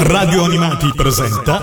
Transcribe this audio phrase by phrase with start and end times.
[0.00, 1.60] Radio Animati presenta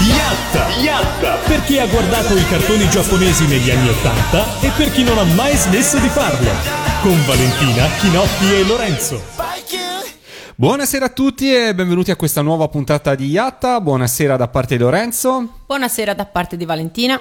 [0.00, 0.68] Yatta!
[0.80, 1.34] Yatta!
[1.46, 5.22] Per chi ha guardato i cartoni giapponesi negli anni Ottanta e per chi non ha
[5.22, 6.50] mai smesso di farlo.
[7.00, 9.22] Con Valentina, Chinoppi e Lorenzo.
[10.56, 13.80] Buonasera a tutti e benvenuti a questa nuova puntata di Yatta.
[13.80, 15.60] Buonasera da parte di Lorenzo.
[15.64, 17.20] Buonasera da parte di Valentina.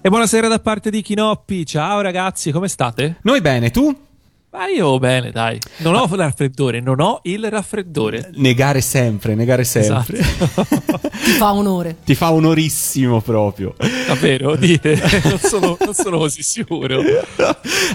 [0.00, 1.66] E buonasera da parte di Chinoppi.
[1.66, 3.18] Ciao ragazzi, come state?
[3.22, 4.06] Noi bene, tu?
[4.50, 5.58] Ma io bene, dai.
[5.78, 8.30] Non ho il raffreddore, non ho il raffreddore.
[8.36, 10.18] Negare sempre, negare sempre.
[10.20, 10.98] Esatto.
[11.22, 11.96] Ti fa onore.
[12.02, 13.74] Ti fa onorissimo proprio.
[14.06, 14.98] Davvero, dite,
[15.28, 17.02] non sono, non sono così sicuro.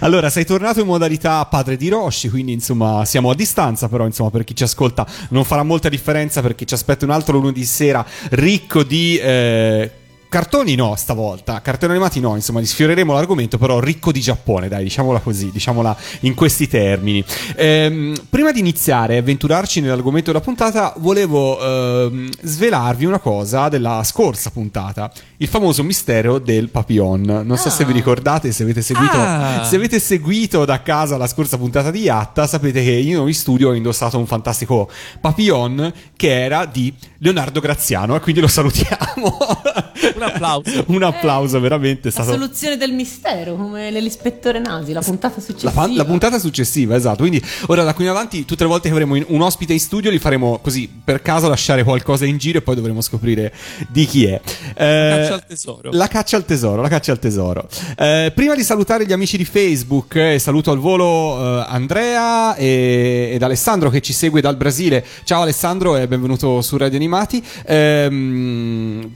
[0.02, 4.30] Allora, sei tornato in modalità padre di Roshi, quindi insomma siamo a distanza, però insomma
[4.30, 8.06] per chi ci ascolta non farà molta differenza perché ci aspetta un altro lunedì sera
[8.30, 9.18] ricco di...
[9.18, 9.92] Eh,
[10.34, 15.20] Cartoni no, stavolta, cartoni animati no, insomma, disfioreremo l'argomento, però ricco di Giappone, dai, diciamola
[15.20, 17.24] così, diciamola in questi termini.
[17.56, 24.02] Ehm, prima di iniziare e avventurarci nell'argomento della puntata, volevo ehm, svelarvi una cosa della
[24.04, 27.44] scorsa puntata, il famoso mistero del papillon.
[27.46, 29.64] Non so se vi ricordate, se avete seguito, Ah.
[29.64, 33.70] se avete seguito da casa la scorsa puntata di Yatta, sapete che io in studio
[33.70, 34.90] ho indossato un fantastico
[35.22, 39.38] papillon che era di Leonardo Graziano e quindi lo salutiamo.
[40.24, 40.84] Un applauso.
[40.88, 42.10] Un applauso, veramente.
[42.10, 42.32] È La stato...
[42.32, 45.72] soluzione del mistero, come l'ispettore Nasi, la puntata La, successiva.
[45.72, 47.18] pa- la puntata successiva, esatto.
[47.18, 50.10] Quindi ora da qui in avanti, tutte le volte che avremo un ospite in studio,
[50.10, 53.54] li faremo così per caso lasciare qualcosa in giro e poi dovremo scoprire
[53.90, 54.40] di chi è.
[54.76, 55.90] Eh, caccia al tesoro.
[55.92, 57.68] La caccia al tesoro, la caccia al tesoro.
[57.98, 63.32] Eh, prima di salutare gli amici di Facebook, eh, saluto al volo eh, Andrea e-
[63.34, 65.04] ed Alessandro che ci segue dal Brasile.
[65.24, 67.44] Ciao Alessandro e benvenuto su Radio Animati.
[67.66, 69.12] Ehm,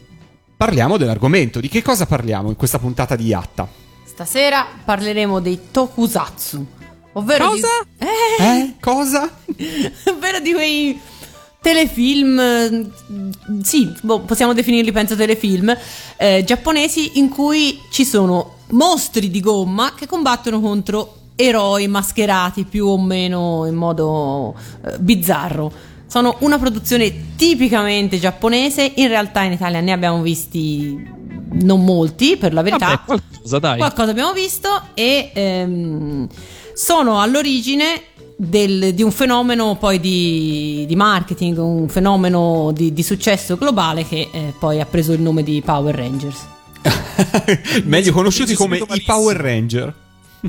[0.57, 1.59] parliamo dell'argomento.
[1.59, 3.67] Di che cosa parliamo in questa puntata di Yatta?
[4.03, 6.65] Stasera parleremo dei tokusatsu.
[7.13, 7.67] Ovvero Cosa?
[7.97, 8.05] Di...
[8.05, 8.73] Eh, Eh?
[8.79, 9.29] Cosa?
[10.09, 10.99] ovvero di quei
[11.61, 12.91] telefilm,
[13.61, 15.75] sì, boh, possiamo definirli penso telefilm,
[16.17, 22.87] eh, giapponesi in cui ci sono mostri di gomma che combattono contro eroi mascherati più
[22.87, 24.55] o meno in modo
[24.85, 25.95] eh, bizzarro.
[26.07, 31.15] Sono una produzione tipicamente giapponese, in realtà in Italia ne abbiamo visti
[31.61, 32.87] non molti, per la verità.
[32.87, 33.77] Vabbè, qualcosa, dai.
[33.77, 36.27] Qualcosa abbiamo visto e ehm,
[36.73, 38.01] sono all'origine
[38.37, 44.29] del- di un fenomeno poi di, di marketing, un fenomeno di, di successo globale che
[44.31, 46.45] eh, poi ha preso il nome di Power Rangers.
[47.83, 49.03] Meglio conosciuti come i.
[49.03, 49.93] Power Ranger.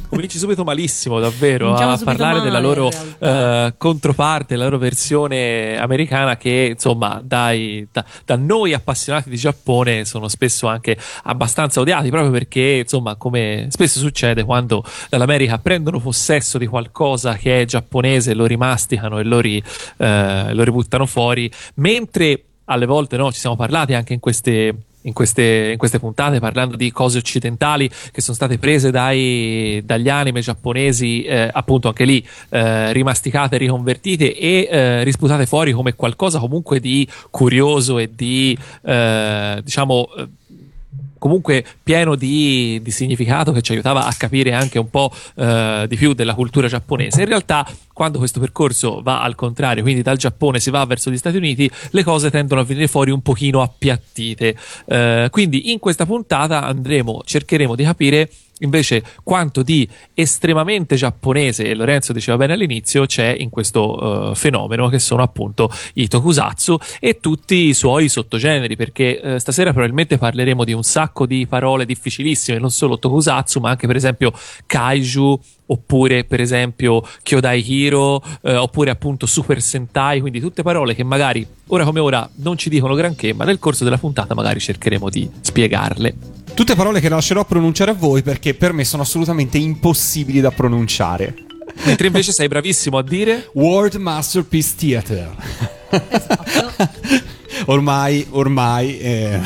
[0.09, 5.79] Cominci subito malissimo, davvero, Cominciamo a parlare male, della loro eh, controparte, la loro versione
[5.79, 12.11] americana che, insomma, dai, da, da noi appassionati di Giappone sono spesso anche abbastanza odiati,
[12.11, 18.35] proprio perché, insomma, come spesso succede quando dall'America prendono possesso di qualcosa che è giapponese,
[18.35, 19.63] lo rimasticano e lo, ri-
[19.97, 25.13] eh, lo ributtano fuori, mentre alle volte no, ci siamo parlati anche in queste in
[25.13, 30.41] queste, in queste puntate parlando di cose occidentali che sono state prese dai, dagli anime
[30.41, 36.81] giapponesi, eh, appunto anche lì eh, rimasticate, riconvertite e eh, risputate fuori come qualcosa comunque
[36.81, 40.09] di curioso e di eh, diciamo.
[41.19, 45.97] Comunque pieno di, di significato che ci aiutava a capire anche un po' eh, di
[45.97, 47.21] più della cultura giapponese.
[47.23, 51.17] In realtà, quando questo percorso va al contrario, quindi dal Giappone si va verso gli
[51.17, 54.57] Stati Uniti, le cose tendono a venire fuori un pochino appiattite.
[54.87, 58.31] Eh, quindi in questa puntata andremo, cercheremo di capire
[58.61, 64.89] invece quanto di estremamente giapponese, e Lorenzo diceva bene all'inizio, c'è in questo eh, fenomeno
[64.89, 70.65] che sono appunto i tokusatsu e tutti i suoi sottogeneri, perché eh, stasera probabilmente parleremo
[70.65, 74.33] di un sacco di parole difficilissime, non solo tokusatsu, ma anche per esempio
[74.67, 75.41] kaiju,
[75.71, 81.47] oppure per esempio Kyodai Hiro, eh, oppure appunto Super Sentai, quindi tutte parole che magari
[81.69, 85.31] ora come ora non ci dicono granché, ma nel corso della puntata magari cercheremo di
[85.41, 86.15] spiegarle.
[86.59, 91.33] Tutte parole che lascerò pronunciare a voi perché per me sono assolutamente impossibili da pronunciare.
[91.85, 95.37] Mentre invece sei bravissimo a dire World Masterpiece Theater.
[95.89, 96.91] Esatto.
[97.67, 99.41] ormai, ormai, eh,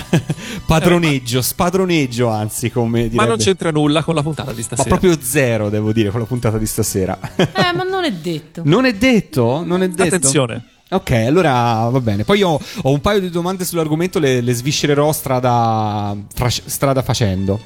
[0.65, 3.17] padroneggio, spadroneggio anzi, come direbbe.
[3.17, 4.89] Ma non c'entra nulla con la puntata di Ma stasera.
[4.89, 7.19] proprio zero, devo dire, con la puntata di stasera.
[7.37, 8.63] Eh, ma non è detto.
[8.65, 9.63] non è detto?
[9.63, 10.03] Non è detto?
[10.03, 10.65] Attenzione.
[10.93, 12.25] Ok, allora va bene.
[12.25, 17.59] Poi ho, ho un paio di domande sull'argomento, le, le sviscererò strada, fra- strada facendo.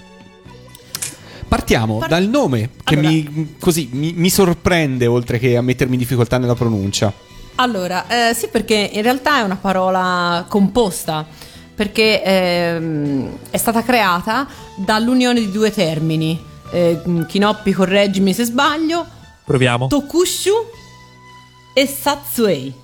[1.48, 5.94] Partiamo Par- dal nome che Allora- mi, così, mi, mi sorprende oltre che a mettermi
[5.94, 7.12] in difficoltà nella pronuncia.
[7.56, 11.24] Allora, eh, sì, perché in realtà è una parola composta,
[11.74, 14.46] perché ehm, è stata creata
[14.76, 16.38] dall'unione di due termini.
[16.72, 19.06] Eh, Kinoppi, correggimi se sbaglio.
[19.44, 19.86] Proviamo.
[19.86, 20.52] Tokushu
[21.72, 22.74] e Satsuei.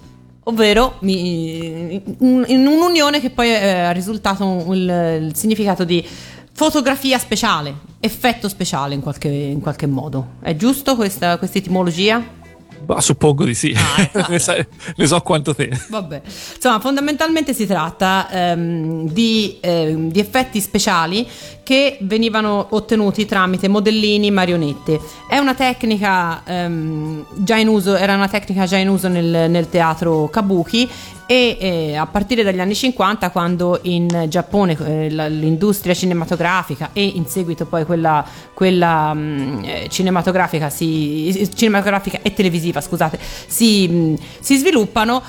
[0.45, 6.05] Ovvero mi- in un'unione che poi eh, ha risultato il, il significato di
[6.55, 10.33] fotografia speciale, effetto speciale in qualche, in qualche modo.
[10.41, 12.41] È giusto questa questa etimologia?
[12.85, 13.73] Ma suppongo di sì.
[13.77, 14.67] Ah, ne, sai-
[14.97, 15.71] ne so quanto te.
[15.89, 16.21] Vabbè,
[16.57, 21.27] insomma, fondamentalmente si tratta ehm, di, ehm, di effetti speciali
[21.73, 25.01] che venivano ottenuti tramite modellini, marionette.
[25.27, 29.71] È una tecnica ehm, già in uso, era una tecnica già in uso nel, nel
[29.71, 30.87] teatro kabuki
[31.25, 37.25] e eh, a partire dagli anni 50 quando in Giappone eh, l'industria cinematografica e in
[37.25, 38.23] seguito poi quella,
[38.53, 45.23] quella mh, eh, cinematografica, si, cinematografica e televisiva scusate si, mh, si sviluppano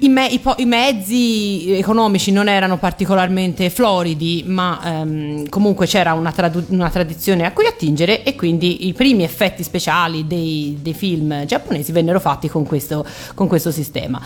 [0.00, 6.12] i, me- i po- i mezzi economici non erano particolarmente floridi, ma ehm, comunque c'era
[6.12, 10.94] una, tradu- una tradizione a cui attingere e quindi i primi effetti speciali dei, dei
[10.94, 14.20] film giapponesi vennero fatti con questo, con questo sistema.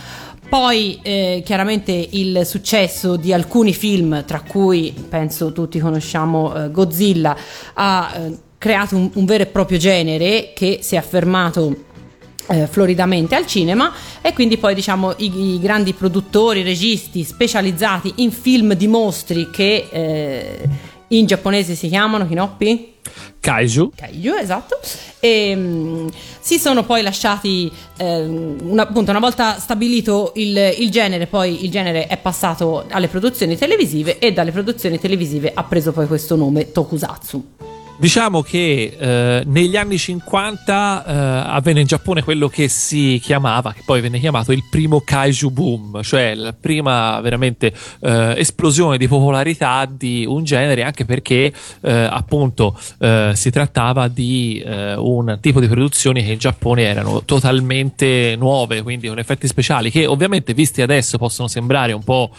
[0.49, 7.35] Poi eh, chiaramente il successo di alcuni film, tra cui penso tutti conosciamo eh, Godzilla,
[7.73, 11.91] ha eh, creato un, un vero e proprio genere che si è affermato
[12.53, 18.31] eh, floridamente al cinema e quindi poi diciamo i, i grandi produttori, registi specializzati in
[18.31, 20.69] film di mostri che eh,
[21.09, 22.91] in giapponese si chiamano Kinoppi?
[23.41, 23.93] Kaiju.
[23.97, 24.79] Kaiju, esatto.
[25.19, 26.09] E, mm,
[26.41, 31.71] si sono poi lasciati, ehm, una, appunto, una volta stabilito il, il genere, poi il
[31.71, 36.71] genere è passato alle produzioni televisive e dalle produzioni televisive ha preso poi questo nome
[36.71, 37.62] Tokusatsu.
[38.03, 41.13] Diciamo che eh, negli anni 50 eh,
[41.53, 46.03] avvenne in Giappone quello che si chiamava, che poi venne chiamato il primo kaiju boom,
[46.03, 52.77] cioè la prima veramente eh, esplosione di popolarità di un genere, anche perché eh, appunto
[52.99, 58.83] eh, si trattava di eh, un tipo di produzioni che in Giappone erano totalmente nuove,
[58.83, 62.31] quindi con effetti speciali che ovviamente visti adesso possono sembrare un po'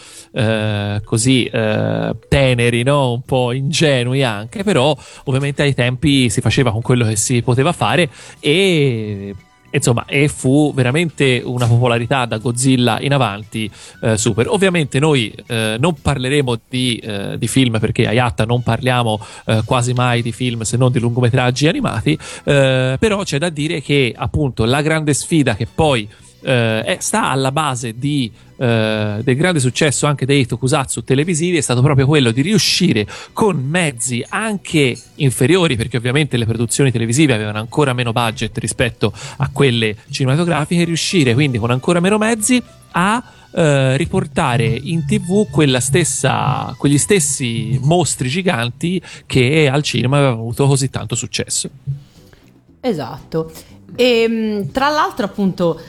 [1.04, 3.12] così teneri, no?
[3.12, 4.94] un po' ingenui anche, però
[5.24, 8.08] ovviamente ai tempi si faceva con quello che si poteva fare
[8.40, 9.34] e
[9.74, 13.70] insomma e fu veramente una popolarità da Godzilla in avanti
[14.02, 14.48] eh, super.
[14.48, 19.62] Ovviamente noi eh, non parleremo di, eh, di film perché a Yatta non parliamo eh,
[19.64, 24.14] quasi mai di film se non di lungometraggi animati eh, però c'è da dire che
[24.16, 26.08] appunto la grande sfida che poi
[26.44, 31.82] eh, sta alla base di, eh, del grande successo anche dei tokusatsu televisivi è stato
[31.82, 37.92] proprio quello di riuscire con mezzi anche inferiori perché ovviamente le produzioni televisive avevano ancora
[37.92, 42.62] meno budget rispetto a quelle cinematografiche riuscire quindi con ancora meno mezzi
[42.92, 45.46] a eh, riportare in tv
[45.78, 51.70] stessa, quegli stessi mostri giganti che al cinema avevano avuto così tanto successo
[52.84, 53.50] Esatto.
[53.96, 55.80] E mh, tra l'altro, appunto,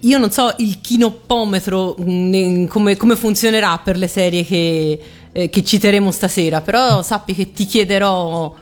[0.00, 5.00] io non so il chinoppometro ne- come, come funzionerà per le serie che,
[5.32, 8.54] eh, che citeremo stasera, però sappi che ti chiederò,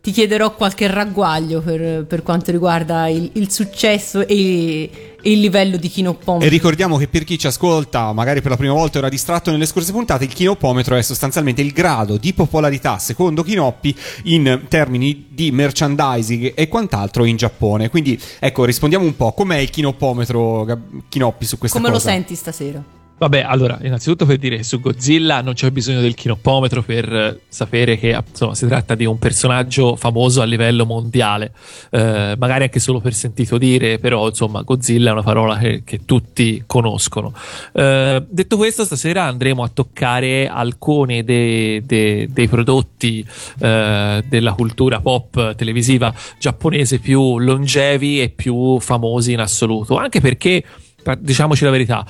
[0.00, 5.86] ti chiederò qualche ragguaglio per, per quanto riguarda il, il successo e il livello di
[5.86, 6.48] E chinoppometro.
[6.48, 9.92] ricordiamo che per chi ci ascolta, magari per la prima volta era distratto nelle scorse
[9.92, 16.52] puntate, il chinoppometro è sostanzialmente il grado di popolarità secondo Kinoppi in termini di merchandising
[16.54, 17.88] e quant'altro in Giappone.
[17.90, 22.10] Quindi ecco, rispondiamo un po', com'è il chinoppometro Gab- Kinoppi su questa Come lo cosa?
[22.10, 23.00] senti stasera?
[23.22, 27.40] Vabbè, allora, innanzitutto per dire che su Godzilla non c'è bisogno del chinoppometro per eh,
[27.46, 31.52] sapere che insomma, si tratta di un personaggio famoso a livello mondiale,
[31.90, 36.00] Eh, magari anche solo per sentito dire, però insomma Godzilla è una parola che, che
[36.04, 37.32] tutti conoscono.
[37.72, 43.24] Eh, detto questo, stasera andremo a toccare alcuni de- de- dei prodotti
[43.60, 50.64] eh, della cultura pop televisiva giapponese più longevi e più famosi in assoluto, anche perché,
[51.20, 52.04] diciamoci la verità,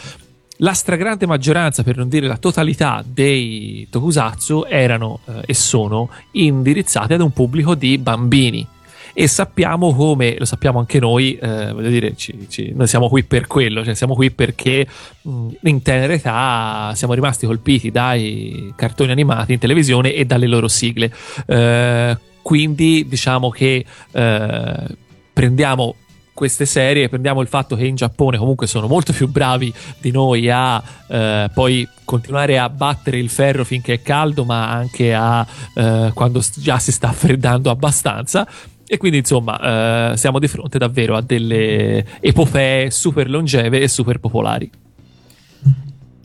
[0.62, 7.14] la stragrande maggioranza, per non dire la totalità dei tokusatsu erano eh, e sono indirizzati
[7.14, 8.66] ad un pubblico di bambini.
[9.14, 13.24] E sappiamo come, lo sappiamo anche noi, eh, voglio dire, ci- ci- noi siamo qui
[13.24, 14.86] per quello, cioè siamo qui perché
[15.22, 20.68] mh, in tenera età siamo rimasti colpiti dai cartoni animati in televisione e dalle loro
[20.68, 21.12] sigle.
[21.44, 24.96] Eh, quindi diciamo che eh,
[25.32, 25.96] prendiamo
[26.34, 30.48] queste serie, prendiamo il fatto che in Giappone comunque sono molto più bravi di noi
[30.50, 36.10] a eh, poi continuare a battere il ferro finché è caldo, ma anche a eh,
[36.14, 38.48] quando già si sta freddando abbastanza.
[38.86, 44.18] E quindi insomma eh, siamo di fronte davvero a delle epopee super longeve e super
[44.18, 44.70] popolari.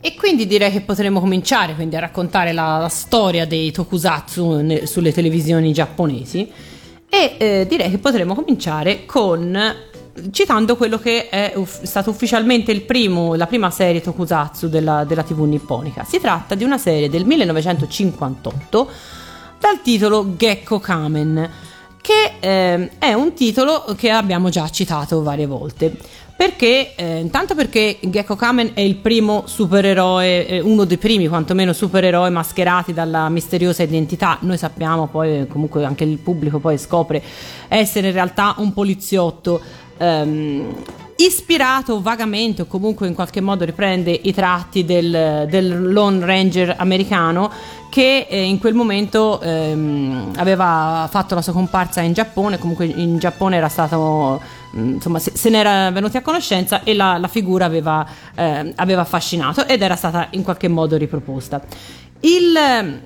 [0.00, 4.86] E quindi direi che potremmo cominciare quindi a raccontare la, la storia dei tokusatsu ne-
[4.86, 6.50] sulle televisioni giapponesi
[7.10, 9.58] e eh, direi che potremmo cominciare con
[10.30, 15.42] citando quello che è uff- stato ufficialmente primo, la prima serie tokusatsu della, della TV
[15.42, 16.04] nipponica.
[16.04, 18.90] Si tratta di una serie del 1958
[19.58, 21.50] dal titolo Gecko Kamen,
[22.00, 25.96] che eh, è un titolo che abbiamo già citato varie volte.
[26.38, 26.94] Perché?
[26.94, 32.30] Eh, intanto perché Gecko Kamen è il primo supereroe, eh, uno dei primi quantomeno supereroi
[32.30, 34.38] mascherati dalla misteriosa identità.
[34.42, 37.20] Noi sappiamo poi, comunque anche il pubblico poi scopre
[37.66, 39.60] essere in realtà un poliziotto
[39.98, 40.74] ehm,
[41.16, 47.50] ispirato vagamente o comunque in qualche modo riprende i tratti del, del Lone Ranger americano
[47.90, 53.18] che eh, in quel momento ehm, aveva fatto la sua comparsa in Giappone, comunque in
[53.18, 54.40] Giappone era stato
[54.76, 59.00] mm, insomma se, se ne venuti a conoscenza e la, la figura aveva, eh, aveva
[59.00, 61.60] affascinato ed era stata in qualche modo riproposta.
[62.20, 63.00] Il,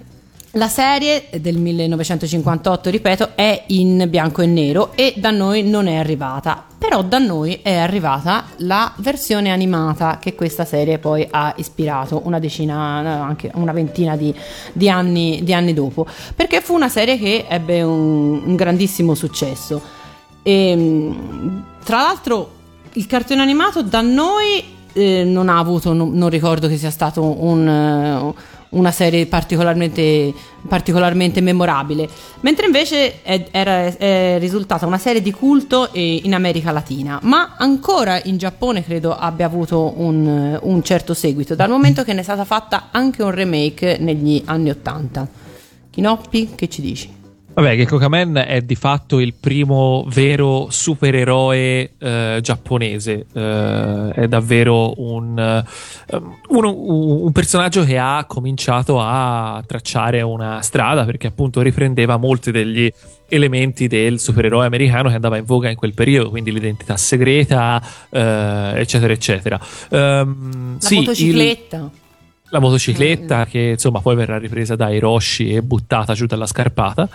[0.52, 5.96] la serie del 1958, ripeto, è in bianco e nero e da noi non è
[5.96, 6.64] arrivata.
[6.76, 12.38] Però da noi è arrivata la versione animata che questa serie poi ha ispirato una
[12.38, 14.34] decina, no, anche una ventina di,
[14.74, 16.06] di anni, di anni dopo.
[16.34, 19.80] Perché fu una serie che ebbe un, un grandissimo successo.
[20.42, 21.14] E,
[21.82, 22.50] tra l'altro,
[22.92, 27.42] il cartone animato da noi eh, non ha avuto, non, non, ricordo che sia stato
[27.42, 28.34] un, uh,
[28.72, 30.32] una serie particolarmente,
[30.66, 32.08] particolarmente, memorabile,
[32.40, 38.20] mentre invece è, era, è risultata una serie di culto in America Latina, ma ancora
[38.24, 42.44] in Giappone credo abbia avuto un, un certo seguito, dal momento che ne è stata
[42.44, 45.26] fatta anche un remake negli anni Ottanta.
[45.90, 47.21] Kinoppi, che ci dici?
[47.54, 53.26] Vabbè, Gecko Kamen è di fatto il primo vero supereroe eh, giapponese.
[53.30, 55.64] Eh, è davvero un,
[56.10, 62.50] um, un, un, personaggio che ha cominciato a tracciare una strada perché appunto riprendeva molti
[62.52, 62.90] degli
[63.28, 68.72] elementi del supereroe americano che andava in voga in quel periodo, quindi l'identità segreta, eh,
[68.76, 69.60] eccetera, eccetera.
[69.90, 71.76] Um, La sì, motocicletta.
[71.76, 72.00] Il,
[72.52, 73.50] la motocicletta mm.
[73.50, 77.08] che insomma poi verrà ripresa da Hiroshi e buttata giù dalla scarpata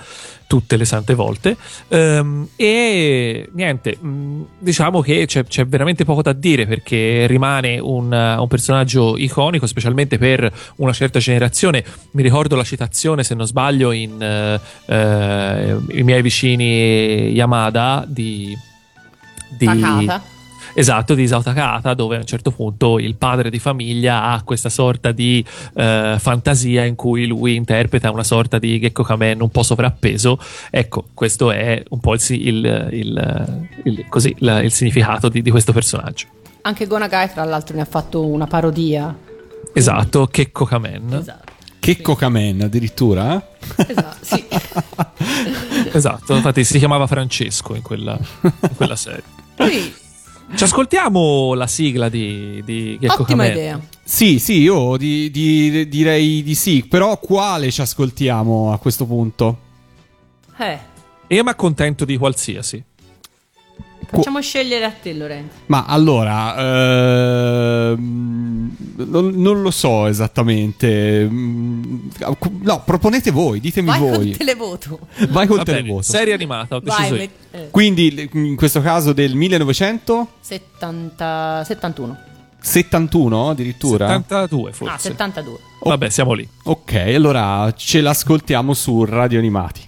[0.48, 1.56] tutte le sante volte.
[1.90, 8.12] Um, e niente mm, diciamo che c'è, c'è, veramente poco da dire perché rimane un,
[8.12, 11.84] un, personaggio iconico specialmente per una certa generazione.
[12.12, 18.58] Mi ricordo la citazione se non sbaglio in uh, uh, i miei vicini Yamada di,
[19.56, 20.36] di Takata
[20.80, 24.70] Esatto, di Isao Takata, dove a un certo punto il padre di famiglia ha questa
[24.70, 25.44] sorta di
[25.74, 30.38] eh, fantasia in cui lui interpreta una sorta di Gecko Kamen un po' sovrappeso.
[30.70, 35.74] Ecco, questo è un po' il, il, il, il così, il significato di, di, questo
[35.74, 36.28] personaggio.
[36.62, 39.18] Anche Gonagai, tra l'altro, ne ha fatto una parodia.
[39.74, 41.12] Esatto, Gecko Kamen.
[41.12, 41.54] Esatto.
[41.80, 43.44] Checco Kamen addirittura?
[43.78, 44.46] Esatto, sì.
[45.92, 49.24] esatto, infatti si chiamava Francesco in quella, in quella serie.
[49.58, 50.06] Sì.
[50.56, 53.58] Ci ascoltiamo la sigla di, di Gecko Ottima Kamen.
[53.58, 53.80] idea.
[54.04, 59.60] Sì, sì, io di, di, direi di sì, però quale ci ascoltiamo a questo punto?
[60.58, 60.80] Eh.
[61.28, 62.82] Io mi accontento di qualsiasi.
[64.10, 65.56] Facciamo scegliere a te, Lorenzo.
[65.66, 66.56] Ma allora,
[67.90, 71.28] ehm, non, non, lo so esattamente.
[71.30, 74.10] No, proponete voi, ditemi Vai voi.
[74.18, 75.00] Vai col televoto.
[75.30, 76.04] Vai col Va televoto.
[76.04, 77.68] Serie animata, ho deciso Vai, eh.
[77.70, 81.64] Quindi, in questo caso del 1970...
[81.66, 82.18] 71.
[82.60, 84.08] 71 addirittura?
[84.08, 84.94] 72 forse.
[84.94, 85.60] Ah, 72.
[85.80, 85.90] Oh.
[85.90, 86.48] Vabbè, siamo lì.
[86.64, 89.87] Ok, allora ce l'ascoltiamo su Radio Animati.「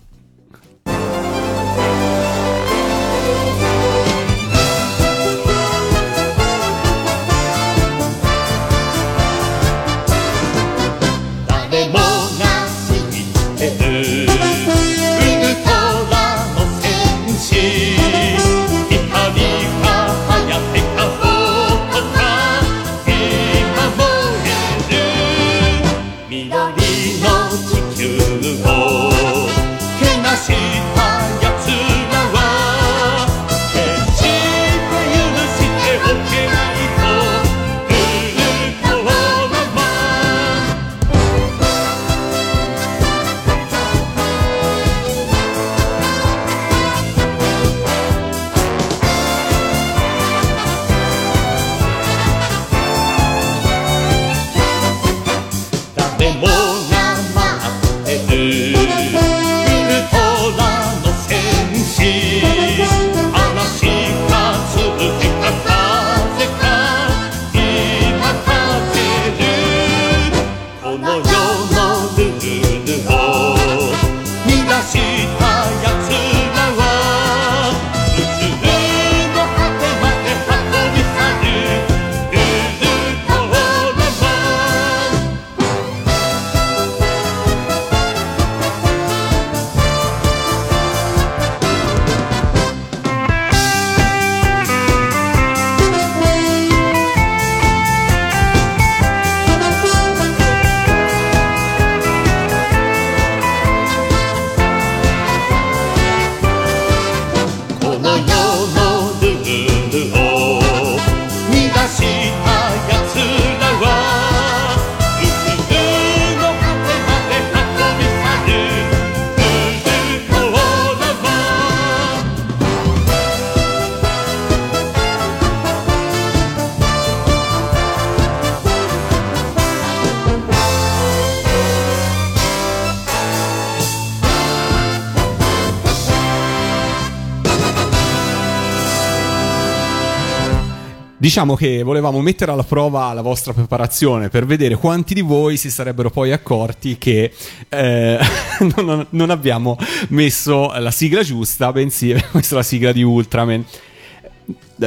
[141.21, 145.69] Diciamo che volevamo mettere alla prova la vostra preparazione per vedere quanti di voi si
[145.69, 147.33] sarebbero poi accorti che
[147.67, 148.19] eh,
[148.77, 149.75] non, non abbiamo
[150.11, 153.65] messo la sigla giusta, bensì abbiamo messo la sigla di Ultraman.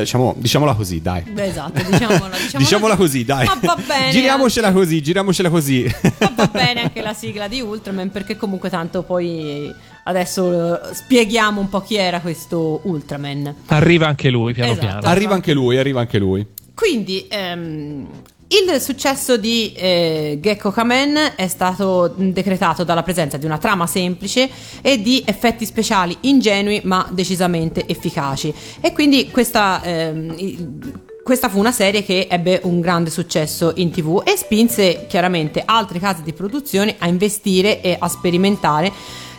[0.00, 1.20] Diciamo, diciamola così, dai.
[1.22, 3.44] Beh, esatto, diciamola, diciamola, diciamola così, dai.
[3.44, 4.10] Ma va bene.
[4.10, 5.94] Giriamocela anche- così, giriamocela così.
[6.18, 9.70] ma va bene anche la sigla di Ultraman perché comunque tanto poi
[10.04, 13.54] adesso eh, spieghiamo un po' chi era questo Ultraman.
[13.66, 14.86] Arriva anche lui, piano Esatto.
[14.86, 15.06] piano.
[15.06, 16.46] arriva anche lui, arriva anche lui.
[16.74, 18.06] Quindi ehm,
[18.52, 24.50] il successo di eh, Gecko Kamen è stato decretato dalla presenza di una trama semplice
[24.82, 28.52] e di effetti speciali ingenui ma decisamente efficaci.
[28.82, 30.80] E quindi questa, ehm,
[31.22, 35.98] questa fu una serie che ebbe un grande successo in tv e spinse chiaramente altre
[35.98, 38.92] case di produzione a investire e a sperimentare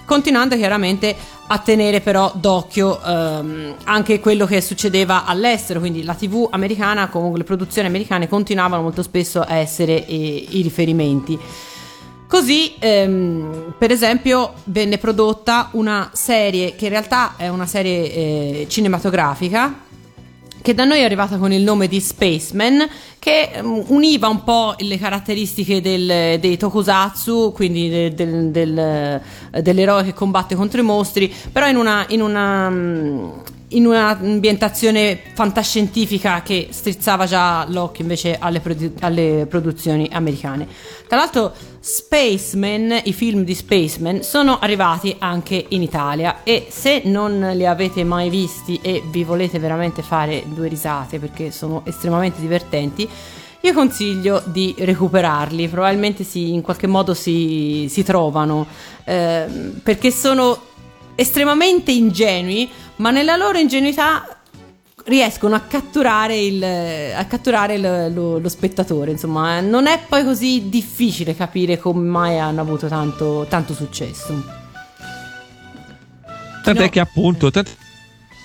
[0.05, 1.15] continuando chiaramente
[1.48, 7.39] a tenere però d'occhio ehm, anche quello che succedeva all'estero, quindi la TV americana, comunque
[7.39, 11.39] le produzioni americane continuavano molto spesso a essere eh, i riferimenti.
[12.27, 18.66] Così, ehm, per esempio, venne prodotta una serie che in realtà è una serie eh,
[18.68, 19.92] cinematografica
[20.63, 22.87] che da noi è arrivata con il nome di Spaceman,
[23.19, 28.77] che mm, univa un po' le caratteristiche del- dei tokusatsu, quindi de- del- del,
[29.51, 33.29] eh, dell'eroe che combatte contro i mostri, però in una, in una, mm,
[33.69, 40.67] in un'ambientazione fantascientifica che strizzava già l'occhio invece alle, produ- alle produzioni americane.
[41.07, 41.53] Tra l'altro
[41.85, 46.41] Spaceman, i film di Spaceman sono arrivati anche in Italia.
[46.43, 51.51] E se non li avete mai visti e vi volete veramente fare due risate perché
[51.51, 53.05] sono estremamente divertenti,
[53.59, 58.65] io consiglio di recuperarli, probabilmente si- in qualche modo si, si trovano.
[59.03, 60.57] Ehm, perché sono
[61.15, 64.43] estremamente ingenui, ma nella loro ingenuità
[65.05, 69.11] riescono a catturare, il, a catturare il- lo, lo spettatore.
[69.11, 74.61] Insomma, non è poi così difficile capire come mai hanno avuto tanto, tanto successo.
[76.63, 76.89] Tant'è No.
[76.89, 77.51] che appunto.
[77.51, 77.75] tant-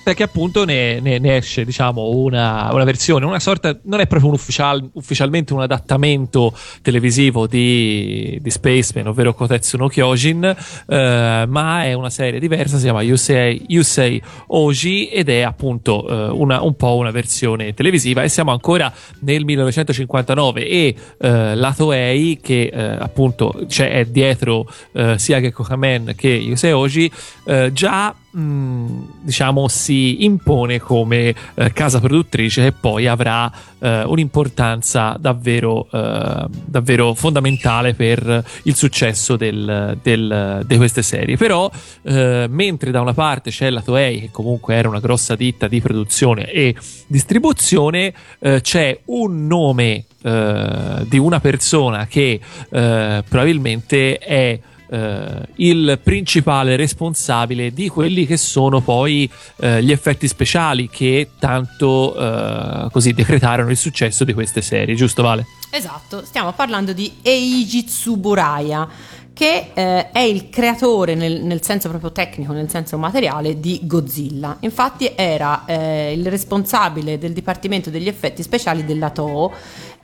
[0.09, 4.07] tant'è che appunto ne, ne- ne esce diciamo una, una versione, una sorta, non è
[4.07, 10.45] proprio un ufficial- ufficialmente un adattamento televisivo di, di Spaceman, ovvero Kotetsu no Kyojin,
[10.87, 16.31] eh, ma è una serie diversa, si chiama Yusei, Yusei Oji ed è appunto eh,
[16.33, 22.39] una- un po' una versione televisiva e siamo ancora nel 1959 e eh, la Toei
[22.41, 27.11] che eh, appunto c'è è dietro eh, sia Gekko Kamen che Yusei Oji
[27.47, 35.17] eh, già mh, diciamo si impone come eh, casa produttrice che poi avrà eh, un'importanza
[35.19, 41.37] davvero, eh, davvero fondamentale per il successo del- del- di queste serie.
[41.37, 41.71] Però
[42.03, 45.81] eh, mentre da una parte c'è la Toei che comunque era una grossa ditta di
[45.81, 46.75] produzione e
[47.07, 57.73] distribuzione eh, c'è un nome di una persona che probabilmente è eh, il principale responsabile
[57.73, 63.77] di quelli che sono poi eh, gli effetti speciali che tanto eh, così decretarono il
[63.77, 65.47] successo di queste serie, giusto Vale?
[65.71, 68.89] Esatto, stiamo parlando di Eiji Tsuburaya
[69.39, 74.57] che eh, è il creatore nel, nel senso proprio tecnico, nel senso materiale di Godzilla.
[74.63, 79.53] Infatti era eh, il responsabile del dipartimento degli effetti speciali della Toho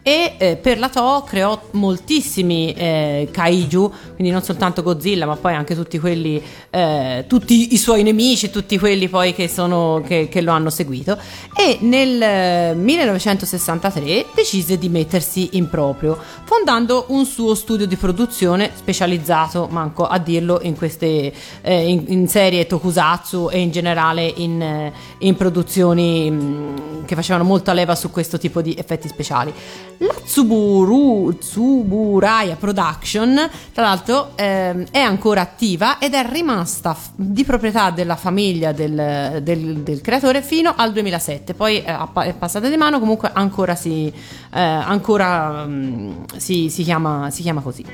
[0.06, 5.54] e eh, per la Toho creò moltissimi eh, kaiju, quindi non soltanto Godzilla, ma poi
[5.54, 10.42] anche tutti quelli, eh, tutti i suoi nemici, tutti quelli poi che, sono, che, che
[10.42, 11.16] lo hanno seguito.
[11.56, 18.72] E nel eh, 1963 decise di mettersi in proprio, fondando un suo studio di produzione
[18.74, 24.60] specializzato, manco a dirlo, in queste eh, in, in serie tokusatsu e in generale in,
[24.60, 29.52] eh, in produzioni mh, che facevano molta leva su questo tipo di effetti speciali.
[29.98, 37.44] La Tsuburu, Tsuburaya Production, tra l'altro, ehm, è ancora attiva ed è rimasta f- di
[37.44, 41.54] proprietà della famiglia del, del- del creatore fino al 2007.
[41.54, 47.30] Poi eh, è passata di mano, comunque ancora si, eh, ancora, mm, si, si chiama,
[47.30, 47.84] si chiama così.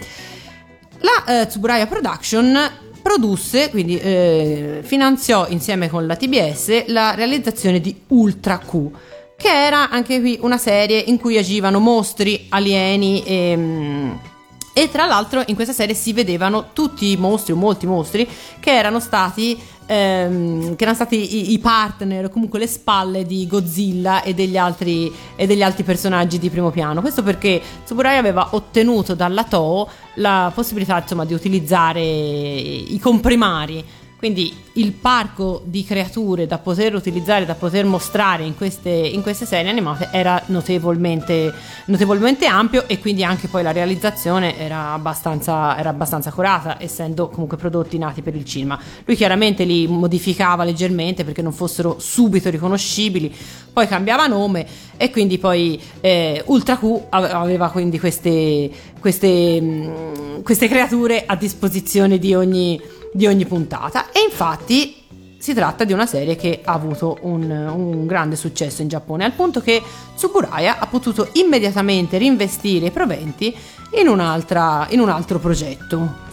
[1.00, 2.58] La eh, Tsuburaya Production
[3.02, 8.90] produsse, quindi eh, finanziò insieme con la TBS la realizzazione di Ultra Q,
[9.40, 13.54] che era anche qui una serie in cui agivano mostri, alieni e...
[13.56, 14.12] mm,
[14.72, 18.28] e tra l'altro in questa serie si vedevano tutti i mostri, o molti mostri,
[18.60, 24.32] che erano stati, ehm, che erano stati i, partner, comunque le spalle di Godzilla e
[24.32, 27.00] degli, altri, e degli altri personaggi di primo piano.
[27.00, 33.84] Questo perché Tsuburaya aveva ottenuto dalla Toho la possibilità insomma, di utilizzare i comprimari
[34.20, 39.46] Quindi il parco di creature da poter utilizzare, da poter mostrare in queste, in queste
[39.46, 41.50] serie animate era notevolmente,
[41.86, 47.56] notevolmente, ampio e quindi anche poi la realizzazione era abbastanza, era abbastanza curata, essendo comunque
[47.56, 48.78] prodotti nati per il cinema.
[49.06, 53.34] Lui chiaramente li modificava leggermente perché non fossero subito riconoscibili,
[53.72, 54.66] poi cambiava nome
[54.98, 62.34] e quindi poi eh, Ultra Q aveva quindi queste, queste, queste creature a disposizione di
[62.34, 64.10] ogni di ogni puntata.
[64.10, 64.96] E infatti
[65.40, 69.32] si tratta di una serie che ha avuto un, un, grande successo in Giappone, al
[69.32, 69.82] punto che
[70.14, 73.46] Tsuburaya ha potuto immediatamente reinvestire i proventi
[73.98, 76.28] in, in un altro progetto.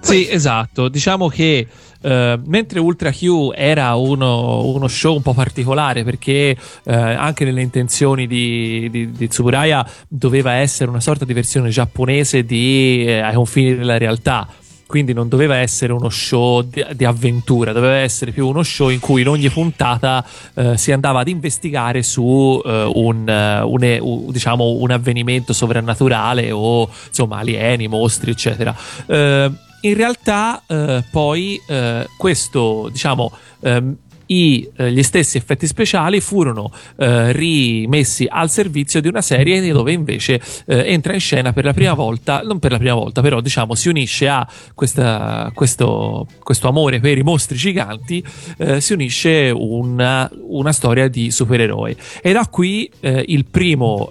[0.00, 0.88] Sì, esatto.
[0.88, 1.66] Diciamo che
[2.04, 7.62] Uh, mentre Ultra Q era uno, uno, show un po' particolare perché uh, anche nelle
[7.62, 13.32] intenzioni di, di, di, Tsuburaya doveva essere una sorta di versione giapponese di uh, ai
[13.32, 14.46] confini della realtà
[14.86, 19.00] quindi non doveva essere uno show di, di, avventura, doveva essere più uno show in
[19.00, 24.30] cui in ogni puntata eh, si andava ad investigare su eh, un, uh, un, un,
[24.30, 28.74] diciamo, un, avvenimento sovrannaturale o insomma alieni, mostri, eccetera.
[29.06, 29.50] Eh,
[29.84, 33.96] in realtà eh, poi eh, questo diciamo ehm,
[34.34, 39.92] i, eh, gli stessi effetti speciali furono eh, rimessi al servizio di una serie dove
[39.92, 43.40] invece eh, entra in scena per la prima volta, non per la prima volta, però
[43.40, 48.24] diciamo si unisce a questa, questo, questo, amore per i mostri giganti,
[48.58, 51.96] eh, si unisce una, una, storia di supereroi.
[52.22, 54.10] E da qui eh, il primo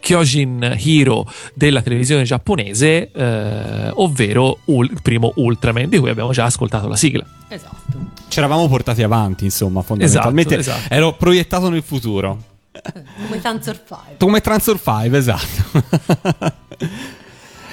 [0.00, 3.10] Kyojin Hero della televisione giapponese,
[3.94, 7.24] ovvero il primo Ultraman, di cui abbiamo già ascoltato la sigla.
[7.48, 8.21] Esatto.
[8.32, 10.56] Ci eravamo portati avanti, insomma, fondamentalmente.
[10.56, 10.94] Esatto, esatto.
[10.94, 12.42] Ero proiettato nel futuro.
[13.26, 14.14] Come Transfer 5.
[14.16, 16.54] Come Transfer 5, esatto.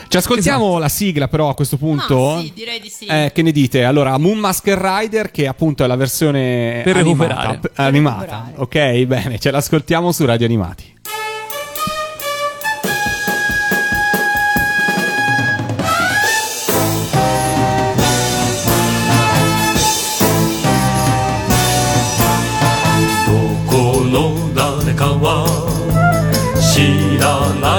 [0.10, 0.80] Ci ascoltiamo esatto.
[0.80, 2.36] la sigla, però a questo punto.
[2.36, 3.06] Ah, sì, direi di sì.
[3.06, 3.86] Eh, che ne dite?
[3.86, 7.36] Allora, Moon Masker Rider, che appunto è la versione per animata.
[7.36, 7.60] Recuperare.
[7.60, 8.44] Per animata.
[8.48, 8.54] Recuperare.
[8.58, 10.98] Ok, bene, ce l'ascoltiamo su Radio Animati.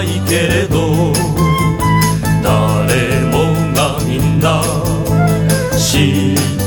[0.00, 1.12] ないけれど
[2.42, 4.62] 誰もがみんな
[5.76, 6.59] 知って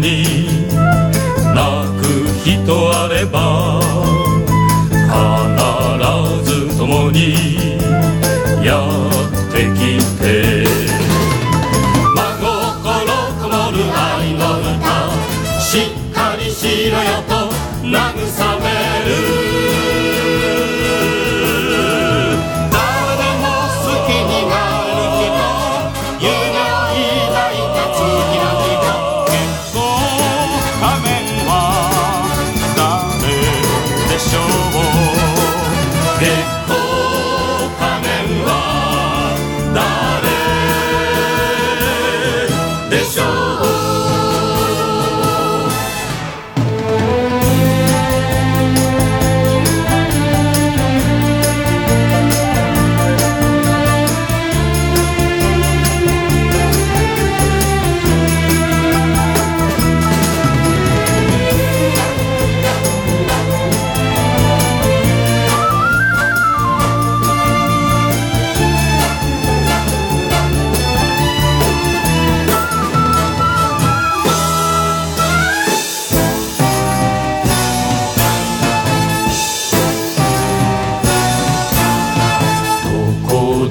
[0.00, 0.48] に
[1.54, 1.60] 泣
[2.00, 2.02] く
[2.42, 3.80] 人あれば
[5.06, 7.78] 必ず共に
[8.64, 10.64] やってきて。
[12.16, 12.48] 真心
[13.42, 15.10] こもる愛の歌
[15.60, 17.34] しっかりしろよと
[17.84, 17.88] 慰
[18.62, 18.64] め
[19.34, 19.39] る。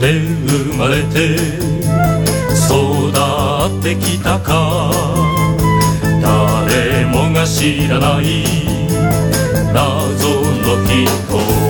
[0.07, 1.35] 生まれて
[2.55, 4.91] 育ってきたか。
[6.21, 8.45] 誰もが知らない
[9.73, 11.68] 謎の人。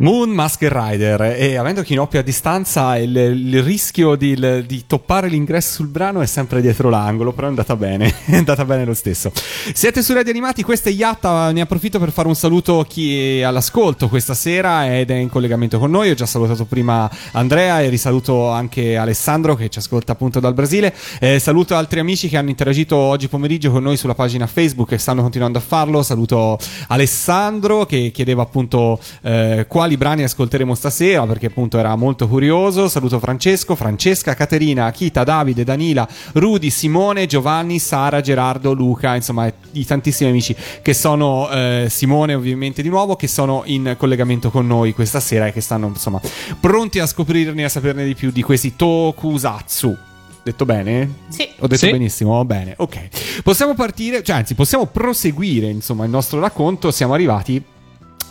[0.00, 0.09] Non.
[0.20, 5.28] Moon Masker Rider e avendo Kinoppi a distanza il, il rischio di, il- di toppare
[5.28, 8.92] l'ingresso sul brano è sempre dietro l'angolo però è andata bene è andata bene lo
[8.92, 9.32] stesso.
[9.72, 13.38] Siete su Radio Animati questa è Yatta ne approfitto per fare un saluto a chi
[13.38, 16.10] è all'ascolto questa sera ed è in collegamento con noi.
[16.10, 20.94] Ho già salutato prima Andrea e risaluto anche Alessandro che ci ascolta appunto dal Brasile.
[21.18, 24.98] Eh, saluto altri amici che hanno interagito oggi pomeriggio con noi sulla pagina Facebook e
[24.98, 26.02] stanno continuando a farlo.
[26.02, 32.88] Saluto Alessandro che chiedeva appunto eh, quali brani ascolteremo stasera perché appunto era molto curioso.
[32.88, 39.84] Saluto Francesco, Francesca, Caterina, Akita, Davide, Danila, Rudy, Simone, Giovanni, Sara, Gerardo, Luca, insomma i
[39.84, 44.92] tantissimi amici che sono eh, Simone ovviamente di nuovo che sono in collegamento con noi
[44.92, 46.20] questa sera e che stanno insomma
[46.60, 49.96] pronti a scoprirne e a saperne di più di questi tokusatsu.
[50.42, 51.16] Detto bene?
[51.28, 51.46] Sì.
[51.58, 51.90] Ho detto Sì.
[51.90, 53.42] benissimo, bene, ok.
[53.42, 57.62] Possiamo partire, cioè anzi possiamo proseguire insomma il nostro racconto, siamo arrivati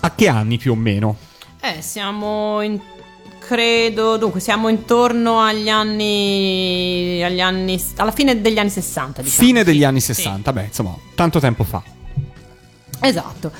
[0.02, 1.16] a che anni più o meno?
[1.62, 2.80] Eh, siamo in.
[3.40, 7.22] Credo, dunque, siamo intorno agli anni.
[7.24, 7.82] agli anni.
[7.98, 9.48] alla fine degli anni 60, diciamo.
[9.48, 10.14] Fine degli Sì, anni sì.
[10.14, 11.82] 60, beh, insomma, tanto tempo fa.
[13.02, 13.52] Esatto.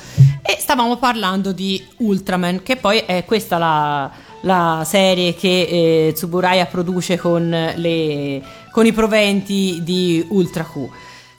[0.42, 4.10] E stavamo parlando di Ultraman, che poi è questa la,
[4.42, 10.88] la serie che eh, Tsuburaya produce con, le, con i proventi di Ultra Q.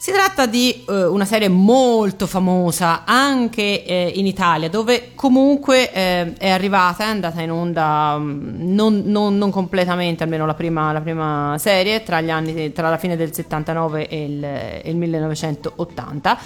[0.02, 6.34] Si tratta di eh, una serie molto famosa anche eh, in Italia, dove comunque eh,
[6.40, 11.02] è arrivata, è andata in onda mm, non, non- non completamente, almeno la prima, la
[11.02, 16.40] prima serie, tra, anni, tra la fine del 79 e il, il 1980.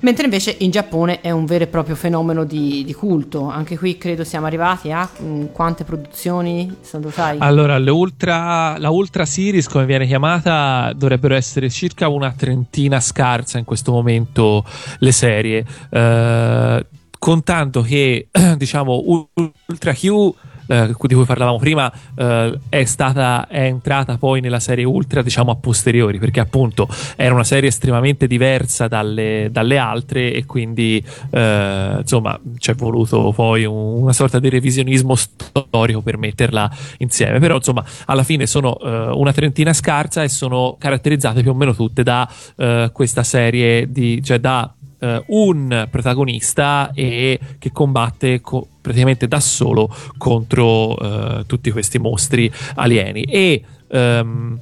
[0.00, 3.48] Mentre invece in Giappone è un vero e proprio fenomeno di, di culto.
[3.48, 7.36] Anche qui credo siamo arrivati a mm, quante produzioni, lo sai?
[7.40, 13.64] Allora, ultra, la Ultra Series, come viene chiamata, dovrebbero essere circa una trentina scarsa in
[13.64, 14.64] questo momento
[14.98, 15.64] le serie.
[15.90, 16.86] Eh,
[17.18, 19.28] contando che, diciamo,
[19.66, 20.34] Ultra Q.
[20.70, 25.50] eh, di cui parlavamo prima eh, è stata è entrata poi nella serie Ultra diciamo
[25.50, 31.96] a posteriori perché appunto era una serie estremamente diversa dalle, dalle altre e quindi eh,
[31.98, 37.38] insomma ci è voluto poi un- una sorta di revisionismo storico per metterla insieme.
[37.40, 41.74] Però insomma alla fine sono eh, una trentina scarsa e sono caratterizzate più o meno
[41.74, 48.68] tutte da eh, questa serie di cioè da eh, un protagonista e che combatte co-
[48.80, 54.60] praticamente da solo contro eh, tutti questi mostri alieni e ehm,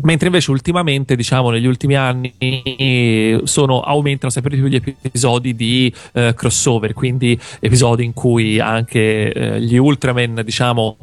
[0.00, 2.32] Mentre invece ultimamente, diciamo, negli ultimi anni
[3.44, 9.60] sono, aumentano sempre più gli episodi di eh, crossover, quindi episodi in cui anche eh,
[9.60, 10.96] gli Ultraman, diciamo,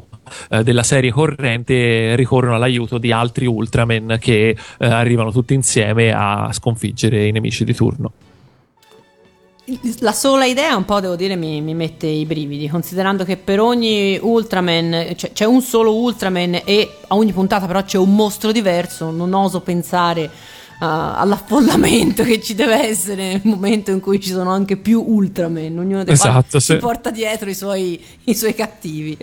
[0.50, 6.48] eh, della serie corrente ricorrono all'aiuto di altri Ultraman che eh, arrivano tutti insieme a
[6.52, 8.12] sconfiggere i nemici di turno.
[9.98, 13.58] La sola idea un po' devo dire mi, mi mette i brividi, considerando che per
[13.58, 18.52] ogni Ultraman cioè, c'è un solo Ultraman e a ogni puntata però c'è un mostro
[18.52, 20.30] diverso, non oso pensare uh,
[20.78, 26.04] all'affollamento che ci deve essere nel momento in cui ci sono anche più Ultraman, ognuno
[26.04, 26.76] dei quali Esatto, si sì.
[26.76, 29.16] porta dietro i suoi, i suoi cattivi.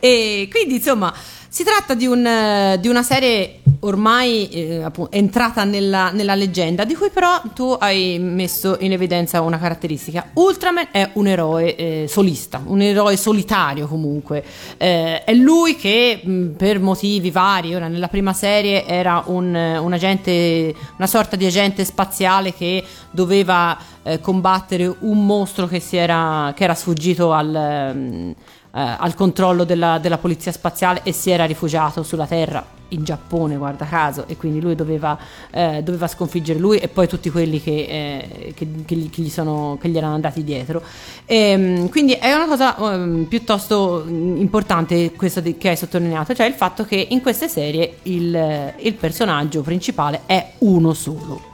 [0.00, 1.12] E quindi insomma
[1.52, 6.84] si tratta di, un, eh, di una serie ormai eh, appunto, entrata nella, nella leggenda,
[6.84, 10.30] di cui però tu hai messo in evidenza una caratteristica.
[10.32, 14.42] Ultraman è un eroe eh, solista, un eroe solitario comunque.
[14.78, 19.76] Eh, è lui che mh, per motivi vari, ora nella prima serie era un, eh,
[19.76, 26.54] un agente, una sorta di agente spaziale che doveva eh, combattere un mostro che, era,
[26.56, 27.54] che era sfuggito al...
[27.54, 33.04] ehm, eh, al controllo della, della polizia spaziale e si era rifugiato sulla Terra in
[33.04, 35.18] Giappone, guarda caso, e quindi lui doveva,
[35.50, 39.30] eh, doveva sconfiggere lui e poi tutti quelli che, eh, che- che gli, che gli
[39.30, 40.82] sono, che gli erano andati dietro.
[41.24, 46.52] Ehm, quindi è una cosa ehm, piuttosto importante questa di- che hai sottolineato, cioè il
[46.54, 51.50] fatto che in queste serie il, il personaggio principale è uno solo.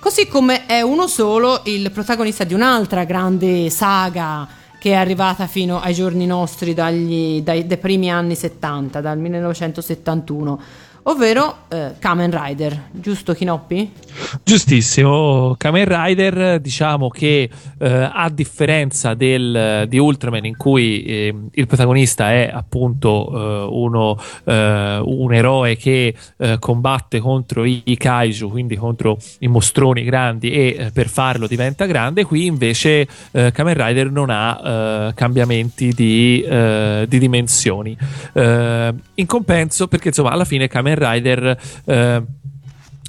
[0.00, 4.48] Così come è uno solo il protagonista di un'altra grande saga
[4.82, 10.60] che è arrivata fino ai giorni nostri dagli, dai, dai primi anni 70, dal 1971,
[11.04, 13.92] ovvero eh, Kamen Rider, giusto Kinoppi?
[14.44, 21.66] Giustissimo, Kamen Rider diciamo che eh, a differenza del, di Ultraman in cui eh, il
[21.66, 28.48] protagonista è appunto eh, uno, eh, un eroe che eh, combatte contro i, i kaiju,
[28.50, 34.28] quindi contro i mostroni grandi e per farlo diventa grande, qui invece Kamen Rider non
[34.30, 36.44] ha cambiamenti di,
[37.06, 37.96] di dimensioni.
[38.34, 41.58] In compenso perché insomma alla fine Kamen Rider...
[41.84, 42.22] eh,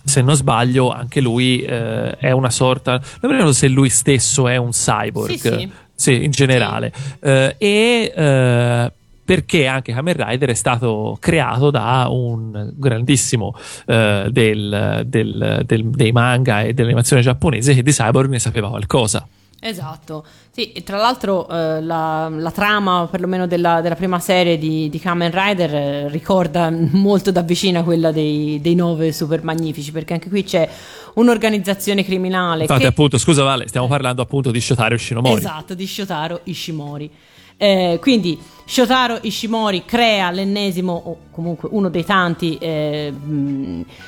[0.05, 2.91] se non sbaglio, anche lui eh, è una sorta.
[3.21, 5.31] Non mi ricordo se lui stesso è un cyborg.
[5.31, 5.71] Sì, sì.
[5.95, 6.91] sì, in generale.
[7.21, 8.91] Eh, e eh,
[9.23, 16.11] perché anche Kamen Rider è stato creato da un grandissimo eh, del, del- del- dei
[16.11, 19.25] manga e dell'animazione giapponese che di Cyborg ne sapeva qualcosa.
[19.65, 24.89] Esatto, sì, e tra l'altro eh, la, la trama perlomeno della, della prima serie di,
[24.89, 30.13] di Kamen Rider eh, ricorda molto da vicino quella dei, dei nove super magnifici perché
[30.13, 30.69] anche qui c'è
[31.13, 32.87] un'organizzazione criminale Infatti, che...
[32.87, 35.39] appunto, scusa Vale, stiamo parlando appunto di Shotaro Shinomori.
[35.39, 37.09] Esatto, di Shotaro Ishimori.
[37.57, 43.13] Eh, quindi Shotaro Ishimori crea l'ennesimo, o comunque uno dei tanti eh,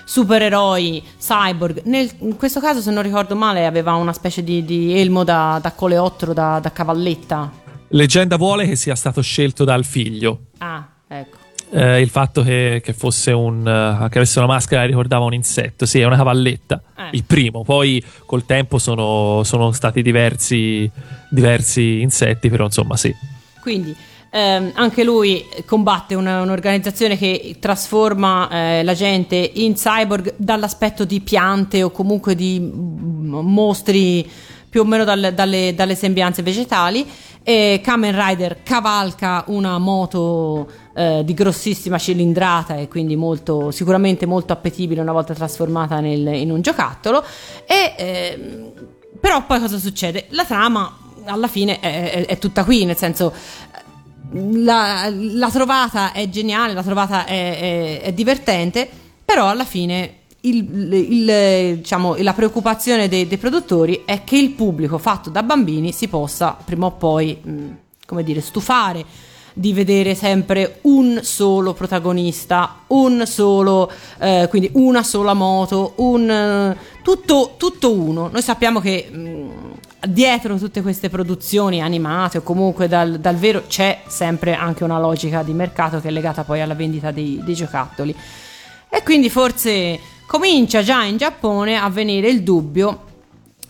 [0.06, 1.82] supereroi cyborg.
[1.84, 5.60] Nel- in questo caso, se non ricordo male, aveva una specie di, di elmo da,
[5.62, 7.52] da coleottero, da, da cavalletta.
[7.90, 10.46] Leggenda vuole che sia stato scelto dal figlio.
[10.60, 11.38] Ah, ecco.
[11.72, 15.34] Eh, il fatto che, che fosse un eh, che avesse una maschera che ricordava un
[15.34, 16.82] insetto, sì, è una cavalletta.
[16.98, 17.10] Eh.
[17.12, 20.90] Il primo, poi col tempo sono, sono stati diversi,
[21.30, 23.14] diversi insetti, però insomma, sì.
[23.66, 23.96] Quindi
[24.30, 31.20] ehm, anche lui combatte una- un'organizzazione che trasforma eh, la gente in cyborg dall'aspetto di
[31.20, 34.30] piante o comunque di mm, mostri
[34.70, 37.08] più o meno dal- dalle, dalle sembianze vegetali.
[37.42, 44.54] E Kamen Rider cavalca una moto eh, di grossissima cilindrata e quindi molto, sicuramente molto
[44.54, 47.24] appetibile una volta trasformata nel- in un giocattolo.
[47.66, 48.72] E, ehm,
[49.20, 50.26] però poi cosa succede?
[50.30, 53.34] La trama alla fine è, è- è tutta qui, nel senso
[54.32, 58.90] la, la trovata è geniale, la trovata è, è- divertente,
[59.24, 64.98] però alla fine il- il- diciamo, la preoccupazione dei, dei produttori è che il pubblico
[64.98, 69.04] fatto da bambini si possa prima o poi, mh, dire, stufare
[69.58, 76.78] di vedere sempre un solo protagonista, un solo, eh, quindi una sola moto, un, eh,
[77.02, 78.28] tutto, tutto uno.
[78.32, 79.50] Noi sappiamo che mh,
[80.08, 85.44] dietro tutte queste produzioni animate o comunque dal, dal vero c'è sempre anche una logica
[85.44, 88.16] di mercato che è legata poi alla vendita dei, dei giocattoli.
[88.90, 93.04] E quindi forse comincia già in Giappone a venire il dubbio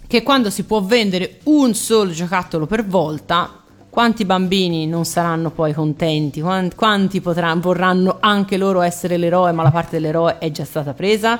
[0.07, 5.73] che quando si può vendere un solo giocattolo per volta, quanti bambini non saranno poi
[5.73, 6.41] contenti?
[6.41, 10.93] Quan- Quanti potranno, vorranno anche loro essere l'eroe, ma la parte dell'eroe è già stata
[10.93, 11.39] presa?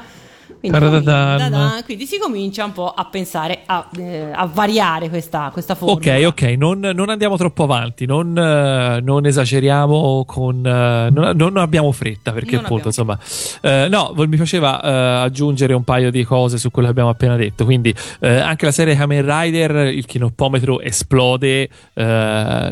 [0.70, 1.52] Quindi, Tadadadan.
[1.52, 6.16] comin- quindi si comincia un po' a pensare a, eh, a variare questa, questa formula.
[6.18, 10.66] Ok, ok, non, non andiamo troppo avanti, non, eh, non esageriamo con...
[10.66, 13.18] eh, non, non abbiamo fretta perché Non appunto insomma...
[13.62, 17.36] eh, no, mi faceva eh, aggiungere un paio di cose su quello che abbiamo appena
[17.36, 21.70] detto, quindi eh, anche la serie Kamen Rider, il kinoppometro esplode,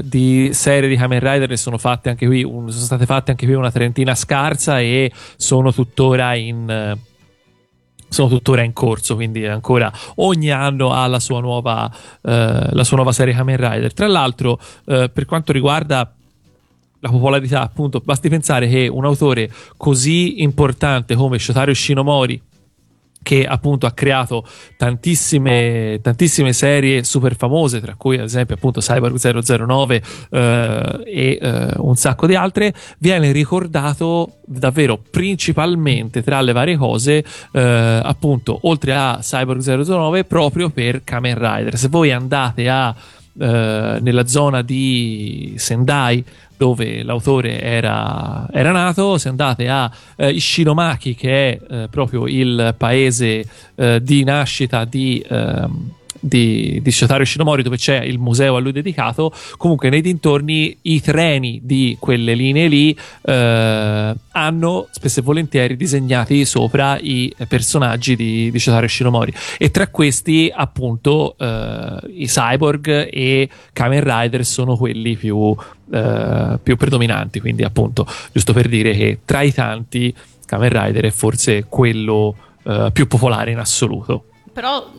[0.01, 3.45] di serie di Kamen Rider ne sono fatte anche qui, un- sono state fatte anche
[3.45, 6.97] qui una trentina scarsa e sono tuttora in...
[8.13, 11.91] sono tuttora in corso, quindi ancora ogni anno ha la sua nuova,
[12.21, 13.93] eh, la sua nuova serie Kamen Rider.
[13.93, 16.13] Tra l'altro, eh, per quanto riguarda
[16.99, 22.41] la popolarità, appunto, basti pensare che un autore così importante come Shotaro Shinomori
[23.23, 24.45] che appunto ha creato
[24.77, 31.73] tantissime, tantissime serie super famose, tra cui ad esempio appunto Cyborg 009 eh, e eh,
[31.77, 38.93] un sacco di altre, viene ricordato davvero principalmente tra le varie cose, eh, appunto oltre
[38.93, 41.77] a Cyborg 009 proprio per Kamen Rider.
[41.77, 42.93] Se voi andate a
[43.39, 46.23] eh, nella zona di Sendai
[46.55, 52.75] dove l'autore era, era nato, se andate a eh, Ishinomaki che è eh, proprio il
[52.77, 55.91] paese eh, di nascita di, ehm,
[56.23, 61.01] di, di Shotaro Ishinomori dove c'è il museo a lui dedicato, comunque nei dintorni i
[61.01, 68.49] treni di quelle linee lì eh, hanno spesso e volentieri disegnati sopra i personaggi di,
[68.49, 75.17] di Shotaro Ishinomori e tra questi appunto eh, i cyborg e Kamen Rider sono quelli
[75.17, 75.53] più,
[75.91, 77.41] eh, più predominanti.
[77.41, 80.13] Quindi appunto giusto per dire che tra i tanti
[80.45, 84.25] Kamen Rider è forse quello eh, più popolare in assoluto.
[84.53, 84.91] Però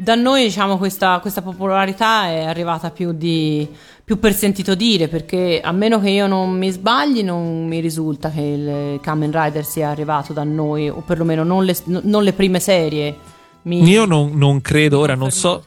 [0.00, 3.68] da noi diciamo questa, questa popolarità è arrivata più, di,
[4.02, 8.30] più per sentito dire perché a meno che io non mi sbagli non mi risulta
[8.30, 12.60] che il Kamen Rider sia arrivato da noi o perlomeno non le, non le prime
[12.60, 13.14] serie.
[13.62, 15.62] Mi- io non, non credo ora non so?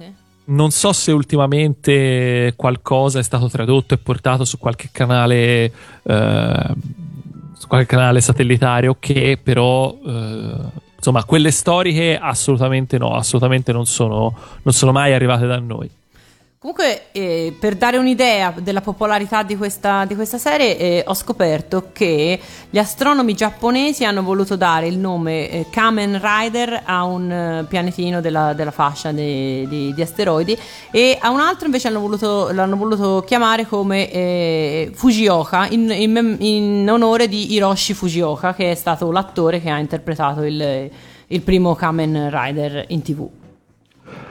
[0.45, 5.71] Non so se ultimamente qualcosa è stato tradotto e portato su qualche canale,
[6.01, 6.73] eh,
[7.53, 13.86] su qualche canale satellitare o che, però eh, insomma, quelle storiche assolutamente no, assolutamente non
[13.86, 15.89] sono, non sono mai arrivate da noi.
[16.64, 21.89] Comunque, eh, per dare un'idea della popolarità di questa, di questa serie, eh, ho scoperto
[21.91, 22.39] che
[22.70, 28.22] gli astronomi giapponesi hanno voluto dare il nome eh, Kamen Rider a un eh, pianetino
[28.22, 30.57] della, della fascia di, di- di asteroidi
[30.89, 36.89] e a un altro invece voluto, l'hanno voluto chiamare come eh, Fujioka in, in in
[36.89, 40.89] onore di Hiroshi Fujioka, che è stato l'attore che ha interpretato il,
[41.28, 43.43] il primo Kamen Rider in tv.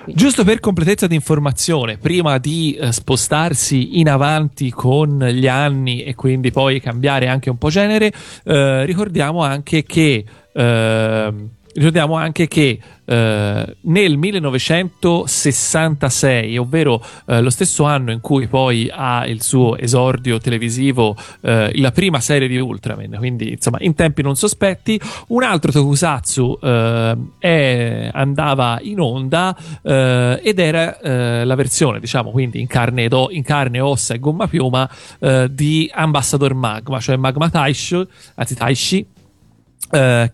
[0.07, 6.15] Giusto per completezza di informazione, prima di eh, spostarsi in avanti con gli anni e
[6.17, 8.13] quindi poi cambiare anche un po' genere,
[8.45, 10.25] eh, ricordiamo anche che.
[10.53, 18.91] ehm, Ricordiamo anche che eh, nel 1966, ovvero eh, lo stesso anno in cui poi
[18.93, 24.21] ha il suo esordio televisivo eh, la prima serie di Ultraman, quindi insomma in tempi
[24.21, 31.55] non sospetti, un altro tokusatsu eh, è- andava in onda eh, ed era eh, la
[31.55, 34.87] versione, diciamo, quindi in carne, ed o- in carne, ossa e gomma piuma
[35.49, 39.07] di Ambassador Magma, cioè Magma Taishi, anzi Taishi,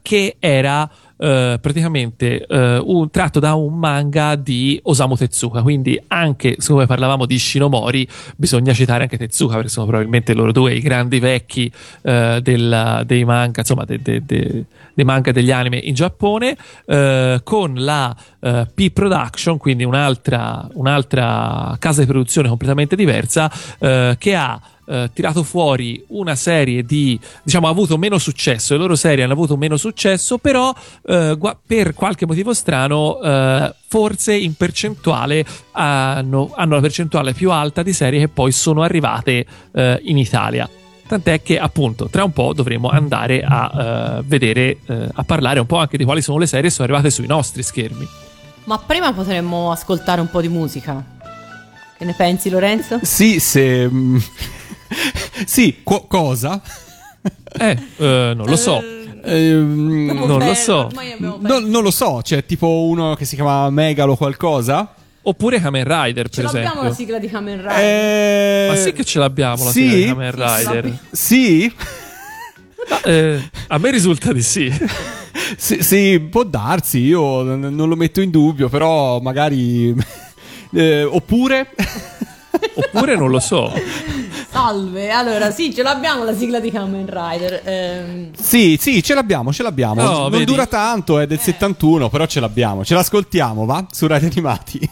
[0.02, 5.62] che era eh, praticamente eh, un, tratto da un manga di Osamu Tezuka.
[5.62, 10.74] Quindi, anche siccome parlavamo di Shinomori, bisogna citare anche Tezuka, perché sono probabilmente loro due
[10.74, 11.70] i grandi vecchi
[12.02, 14.64] eh, della- dei manga, insomma, de- de- de-
[14.94, 16.56] dei manga degli anime in Giappone,
[16.86, 24.60] eh, con la eh, P-Production, quindi un'altra, un'altra casa di produzione completamente diversa, che ha
[24.88, 29.32] eh, tirato fuori una serie di diciamo ha avuto meno successo le loro serie hanno
[29.32, 30.74] avuto meno successo però
[31.06, 37.50] eh, gua- per qualche motivo strano eh, forse in percentuale hanno, hanno la percentuale più
[37.50, 40.68] alta di serie che poi sono arrivate eh, in Italia
[41.08, 45.64] Tant'è che appunto tra un po' dovremo andare a eh, vedere, eh, a parlare un
[45.64, 48.06] po' anche di quali sono le serie che sono arrivate sui nostri schermi.
[48.64, 51.02] Ma prima potremmo ascoltare un po' di musica.
[51.96, 52.98] Che ne pensi, Lorenzo?
[53.02, 53.88] Sì, se.
[55.46, 56.60] sì, co- cosa?
[57.58, 58.82] Eh, eh, non lo so.
[59.24, 60.86] Ehm, non lo so.
[60.86, 64.94] abbiamo no- non lo so, c'è tipo uno che si chiama Megalo qualcosa.
[65.22, 66.88] Oppure Kamen Rider, Ce per l'abbiamo esempio.
[66.88, 67.78] la sigla di Kamen Rider.
[67.78, 69.82] Eh, Ma sì che ce l'abbiamo la sì?
[69.82, 70.98] sigla di Kamen Rider.
[71.10, 71.74] Sì?
[72.88, 74.72] Ma, eh, a me risulta di sì.
[75.58, 79.94] sì, sì, può darsi, io n- non lo metto in dubbio, però magari...
[80.72, 81.74] eh, oppure...
[82.74, 83.70] Oppure non lo so.
[84.49, 87.61] Salve, allora sì, ce l'abbiamo la sigla di Kamen Rider.
[87.63, 90.01] Ehm, Sì, sì, ce l'abbiamo, ce l'abbiamo.
[90.01, 90.45] No, non vedi?
[90.45, 92.83] dura tanto, è del 71, però ce l'abbiamo.
[92.83, 93.85] Ce l'ascoltiamo, va?
[93.91, 94.89] Su Radio Animati.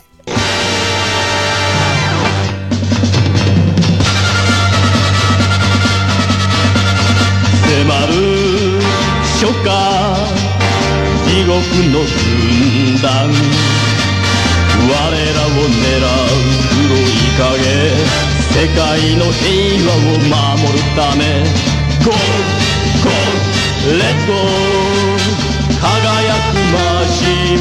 [7.72, 8.14] 迫る
[9.40, 9.70] 初夏
[11.26, 11.52] 地獄
[11.92, 13.32] の軍団
[14.84, 16.14] 我らを狙う
[16.88, 17.04] 黒い
[17.38, 21.23] 影 世界の平和を守るため
[22.05, 22.11] Go!
[23.03, 23.11] Go!
[23.99, 24.33] Let's go!
[25.81, 26.77] 輝くマ
[27.07, 27.21] シ
[27.55, 27.57] ン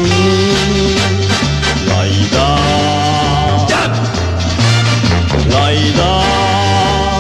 [1.88, 3.76] ライダー
[5.52, 6.02] ライダ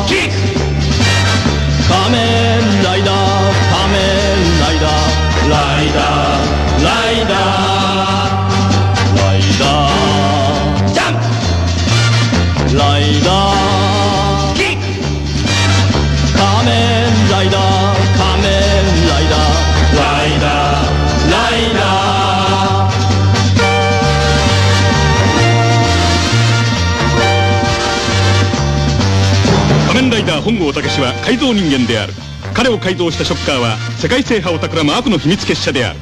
[0.03, 0.65] ーキック
[1.87, 3.15] 仮面ライダー。
[3.71, 3.99] 仮面
[4.59, 5.49] ライダー。
[5.49, 6.83] ライダー。
[6.83, 8.35] ライダー。
[9.15, 10.93] ライダー。
[10.93, 11.13] ジャン
[12.69, 13.54] プライダー。
[30.25, 32.13] イダー本郷武は改造人間である。
[32.55, 35.99] 彼を改造したショッカーは世界制覇を企む悪の秘密結社である。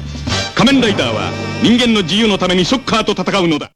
[0.54, 1.30] 仮面ライダーは
[1.62, 3.70] 人間の自由のためにショッカーと戦うのだ。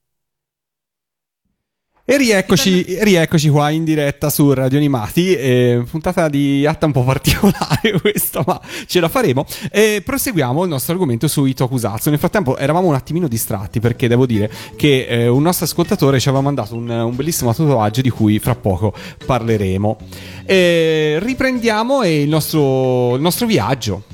[2.10, 5.34] E rieccoci, rieccoci qua in diretta su Radio Animati.
[5.34, 9.44] eh, puntata di atta un po' particolare questa, ma ce la faremo.
[9.70, 12.08] E proseguiamo il nostro argomento sui tokusatsu.
[12.08, 16.30] Nel frattempo eravamo un attimino distratti perché devo dire che eh, un nostro ascoltatore ci
[16.30, 18.94] aveva mandato un, un bellissimo tatuaggio di cui fra poco
[19.26, 19.98] parleremo.
[20.46, 24.04] E riprendiamo il nostro, il nostro viaggio.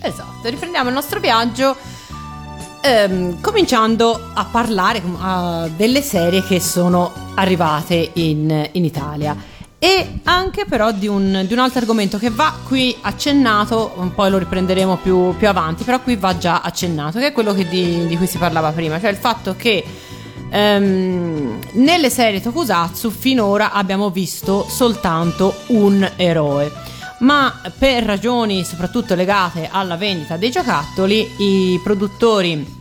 [0.00, 1.76] esatto, riprendiamo il nostro viaggio.
[2.82, 9.36] Ehm, cominciando a parlare uh, delle serie che sono arrivate in, in Italia.
[9.78, 14.38] E anche però di un, di un altro argomento che va qui accennato, poi lo
[14.38, 18.16] riprenderemo più, più avanti, però qui va già accennato, che è quello che di, di
[18.16, 19.82] cui si parlava prima, cioè il fatto che
[20.50, 26.70] ehm, nelle serie Tokusatsu finora abbiamo visto soltanto un eroe
[27.22, 32.80] ma per ragioni soprattutto legate alla vendita dei giocattoli i produttori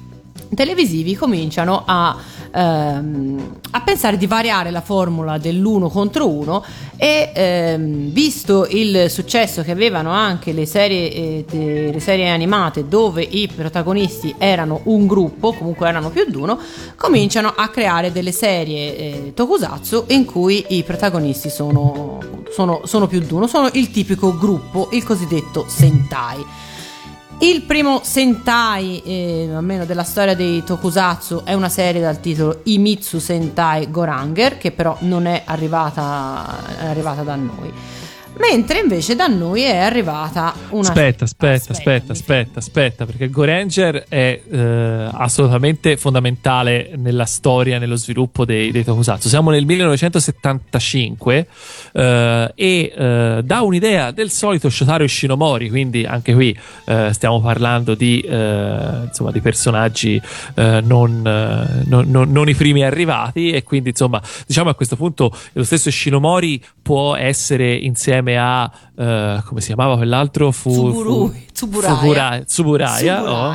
[0.53, 2.17] televisivi cominciano a
[2.51, 6.63] ehm, a pensare di variare la formula dell'uno contro uno
[6.97, 12.87] e ehm, visto il successo che avevano anche le serie, eh, de- le serie animate
[12.87, 16.59] dove i protagonisti erano un gruppo, comunque erano più di uno,
[16.95, 22.19] cominciano a creare delle serie eh, tokusatsu in cui i protagonisti sono,
[22.51, 26.45] sono, sono più di uno, sono il tipico gruppo, il cosiddetto Sentai.
[27.39, 33.17] Il primo Sentai, eh, almeno della storia dei Tokusatsu, è una serie dal titolo Imitsu
[33.17, 37.73] Sentai Goranger, che però non è arrivata, è arrivata da noi.
[38.37, 40.87] Mentre invece da noi è arrivata una.
[40.87, 42.11] Aspetta, aspetta, aspetta, Aspettami.
[42.11, 49.27] aspetta, aspetta, perché Goranger è eh, assolutamente fondamentale nella storia, nello sviluppo dei, dei Tokusatsu.
[49.27, 51.47] Siamo nel 1975
[51.93, 56.57] eh, e eh, dà un'idea del solito Shotaro Shinomori, quindi anche qui
[57.11, 60.21] stiamo parlando di, insomma, di personaggi
[60.55, 65.63] non, non- non- non i primi arrivati e quindi insomma diciamo a questo punto lo
[65.63, 71.95] stesso Shinomori può essere insieme a eh, come si chiamava quell'altro Fu, Tsuburu- fu- Tsuburaya.
[71.95, 73.51] Fubura- Tsuburaya, oh.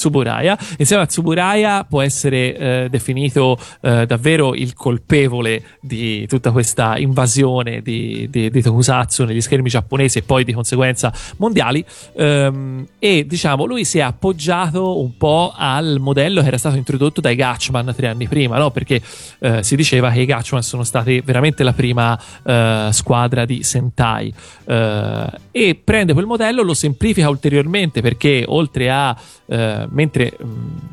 [0.00, 0.56] Tsuburaya.
[0.78, 7.82] Insieme a Tsuburaya può essere eh, definito eh, davvero il colpevole di tutta questa invasione
[7.82, 11.84] di, di, di Tokusatsu negli schermi giapponesi e poi di conseguenza mondiali.
[12.16, 17.20] Ehm, e diciamo, lui si è appoggiato un po' al modello che era stato introdotto
[17.20, 18.70] dai Gatchman tre anni prima, no?
[18.70, 19.02] perché
[19.40, 24.32] eh, si diceva che i Gatchman sono stati veramente la prima eh, squadra di Sentai.
[24.64, 29.16] Eh, e prende quel modello, lo semplifica ulteriormente perché oltre a
[29.50, 30.44] eh, mentre mh,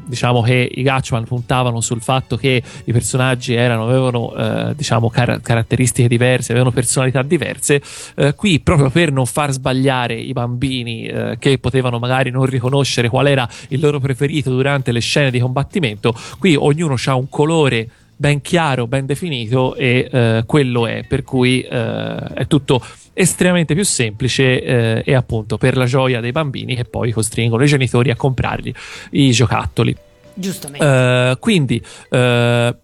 [0.06, 5.42] diciamo che i Gatchman puntavano sul fatto che i personaggi erano, avevano eh, diciamo car-
[5.42, 7.82] caratteristiche diverse, avevano personalità diverse,
[8.16, 13.10] eh, qui proprio per non far sbagliare i bambini eh, che potevano magari non riconoscere
[13.10, 17.90] qual era il loro preferito durante le scene di combattimento, qui ognuno ha un colore
[18.16, 22.82] ben chiaro, ben definito e eh, quello è, per cui eh, è tutto
[23.18, 27.68] estremamente più semplice eh, e appunto per la gioia dei bambini che poi costringono i
[27.68, 28.72] genitori a comprargli
[29.12, 29.96] i giocattoli.
[30.36, 30.86] Giustamente.
[30.86, 32.76] Eh, quindi, eh,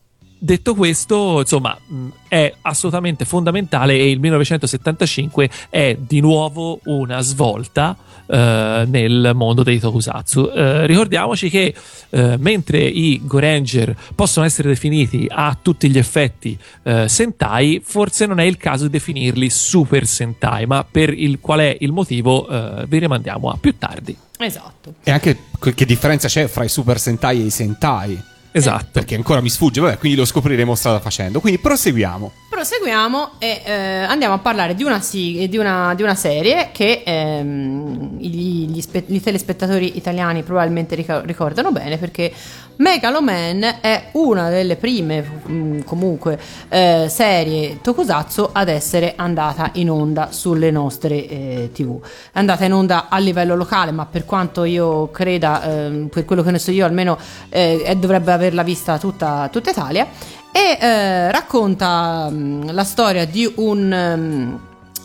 [0.44, 7.96] detto questo, insomma, mh, è assolutamente fondamentale e il 1975 è di nuovo una svolta
[8.28, 10.52] eh, nel mondo dei tokusatsu.
[10.54, 11.74] Eh, ricordiamoci che
[12.10, 18.40] eh, mentre i Goranger possono essere definiti a tutti gli effetti eh, Sentai, forse non
[18.40, 22.86] è il caso di definirli Super Sentai, ma per il qual è il motivo eh,
[22.88, 24.16] vi rimandiamo a più tardi.
[24.38, 24.96] esatto.
[25.04, 25.38] E anche
[25.74, 28.32] che differenza c'è fra i Super Sentai e i Sentai?
[28.54, 28.86] Esatto.
[28.92, 31.40] Perché ancora mi sfugge, vabbè, quindi lo scopriremo strada facendo.
[31.40, 32.32] Quindi proseguiamo.
[32.50, 37.02] Proseguiamo e eh, andiamo a parlare di una, sig- di una, di una serie che
[37.04, 42.32] ehm, gli, gli spe- gli telespettatori italiani probabilmente rica- ricordano bene perché
[42.76, 46.40] Megaloman è una delle prime mm, comunque
[46.70, 52.02] eh, serie tokusatsu ad essere andata in onda sulle nostre eh, tv.
[52.32, 56.42] È andata in onda a livello locale ma per quanto io creda, ehm, per quello
[56.44, 57.18] che ne so io almeno
[57.50, 60.08] eh, dovrebbe averla vista tutta, tutta Italia
[60.52, 64.56] e eh, racconta mm, la storia di un, mm,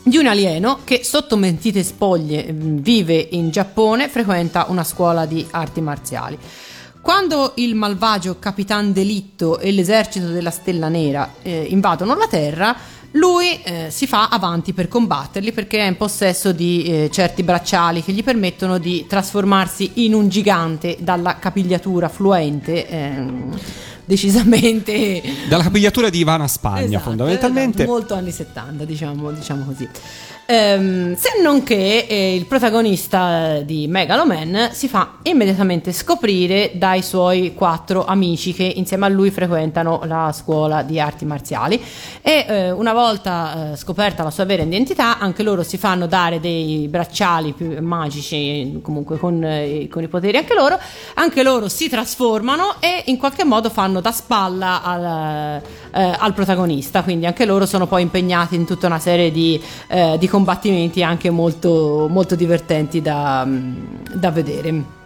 [0.02, 5.46] di un alieno che sotto mentite spoglie mm, vive in Giappone, frequenta una scuola di
[5.50, 6.38] arti marziali.
[7.00, 12.76] Quando il malvagio Capitan Delitto e l'esercito della Stella Nera eh, invadono la Terra,
[13.12, 18.02] lui eh, si fa avanti per combatterli perché è in possesso di eh, certi bracciali
[18.02, 23.58] che gli permettono di trasformarsi in un gigante dalla capigliatura fluente, ehm,
[24.04, 27.78] decisamente Dalla capigliatura di Ivana Spagna, Esatto, fondamentalmente.
[27.82, 29.88] esatto, molto anni 70, diciamo, diciamo così.
[30.50, 37.52] Ehm, se non che eh, il protagonista di Megaloman si fa immediatamente scoprire dai suoi
[37.52, 41.78] quattro amici che insieme a lui frequentano la scuola di arti marziali.
[42.22, 46.40] E eh, una volta eh, scoperta la sua vera identità anche loro si fanno dare
[46.40, 50.78] dei bracciali magici comunque con, eh, con i poteri anche loro.
[51.16, 57.02] Anche loro si trasformano e in qualche modo fanno da spalla al, eh, al protagonista.
[57.02, 61.30] Quindi anche loro sono poi impegnati in tutta una serie di, eh, di combattimenti anche
[61.30, 63.44] molto, molto divertenti da,
[64.14, 64.97] da vedere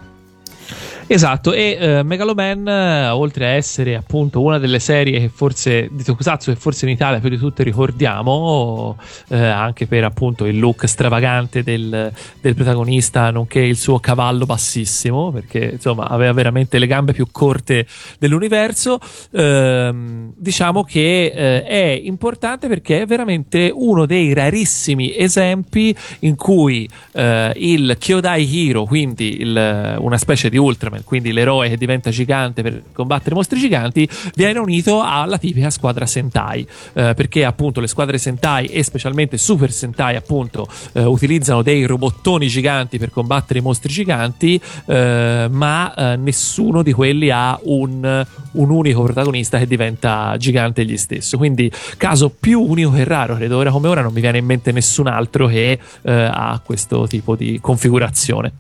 [1.12, 6.02] Esatto, e eh, Megaloman, eh, oltre a essere appunto una delle serie che forse di
[6.02, 8.96] Tokusatsu che forse in Italia più di tutte ricordiamo,
[9.28, 12.10] eh, anche per appunto il look stravagante del,
[12.40, 17.86] del protagonista, nonché il suo cavallo bassissimo, perché insomma aveva veramente le gambe più corte
[18.18, 18.98] dell'universo,
[19.32, 26.88] ehm, diciamo che eh, è importante perché è veramente uno dei rarissimi esempi in cui
[27.12, 32.11] eh, il Kyodai Hero, quindi il- una specie di Ultraman Ultraman, quindi l'eroe che diventa
[32.11, 37.86] gigante per combattere mostri giganti, viene unito alla tipica squadra Sentai, eh, perché appunto le
[37.86, 43.62] squadre Sentai e specialmente Super Sentai appunto eh, utilizzano dei robottoni giganti per combattere i
[43.62, 50.34] mostri giganti, eh, ma eh, nessuno di quelli ha un, un unico protagonista che diventa
[50.38, 51.36] gigante egli stesso.
[51.36, 54.72] Quindi caso più unico che raro, credo ora come ora non mi viene in mente
[54.72, 58.53] nessun altro che eh, ha questo tipo di configurazione.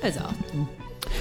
[0.00, 0.53] Esatto.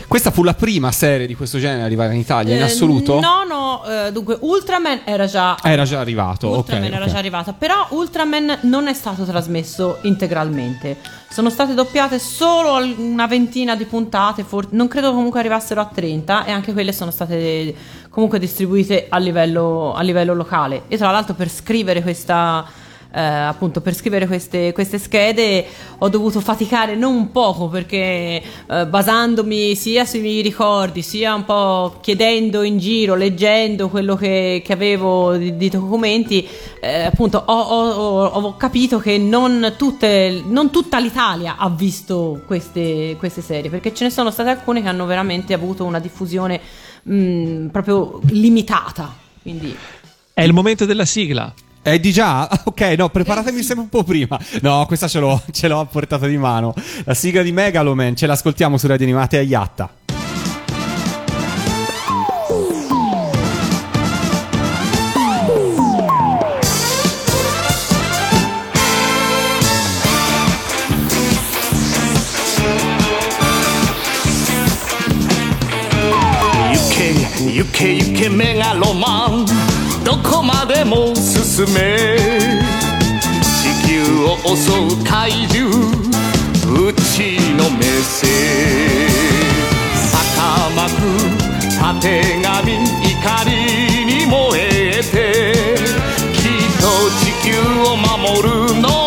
[0.08, 3.20] Questa fu la prima serie di questo genere arrivata in Italia in Eh, assoluto?
[3.20, 7.12] No, no, eh, dunque Ultraman era già Era già arrivato, Ultraman era ok.
[7.12, 10.98] già arrivata, però Ultraman non è stato trasmesso integralmente.
[11.30, 16.46] Sono state doppiate solo una ventina di puntate, for- non credo comunque arrivassero a 30
[16.46, 17.74] e anche quelle sono state
[18.10, 20.84] comunque distribuite a livello, a livello locale.
[20.90, 22.64] E tra l'altro per scrivere questa
[23.16, 25.66] eh, appunto per scrivere queste, queste schede
[26.00, 31.98] ho dovuto faticare non poco perché eh, basandomi sia sui miei ricordi sia un po'
[32.02, 36.48] chiedendo in giro, leggendo quello che, che avevo di, di documenti,
[36.82, 43.16] eh, appunto ho, ho- ho- capito che non, tutte, non tutta l'Italia ha visto queste,
[43.20, 46.60] queste serie perché ce ne sono state alcune che hanno veramente avuto una diffusione
[47.04, 49.14] mh, proprio limitata.
[49.42, 49.76] Quindi
[50.34, 51.54] È il momento della sigla.
[51.84, 52.50] È di già?
[52.64, 54.40] Ok, no, preparatemi eh, sempre un po' prima.
[54.62, 56.74] No, questa ce l'ho, ce l'ho a portata di mano.
[57.04, 59.90] La sigla di Megaloman, ce l'ascoltiamo su Radio Animate a Iatta.
[76.72, 79.83] UK, UK, UK, Megaloman.
[80.04, 82.18] どこまでも進め。
[83.44, 83.94] 地球
[84.26, 88.28] を襲う怪獣うちのメッセ。
[90.12, 91.02] 坂巻く
[91.80, 93.52] たてがみ怒り
[94.06, 95.14] に燃えて
[96.34, 96.52] きっ
[96.82, 96.84] と
[97.20, 97.52] 地球
[97.82, 99.03] を守るの。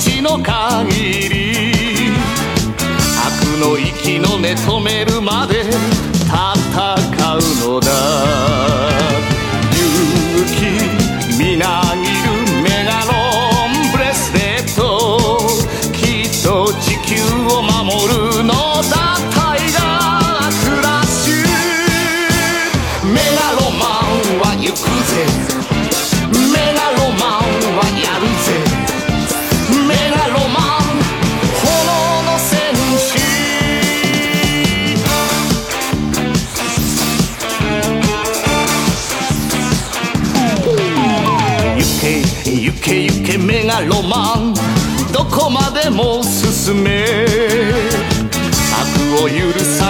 [0.00, 2.12] 命の限り。
[3.26, 5.60] 悪の息の寝止めるまで
[6.24, 8.29] 戦うのだ。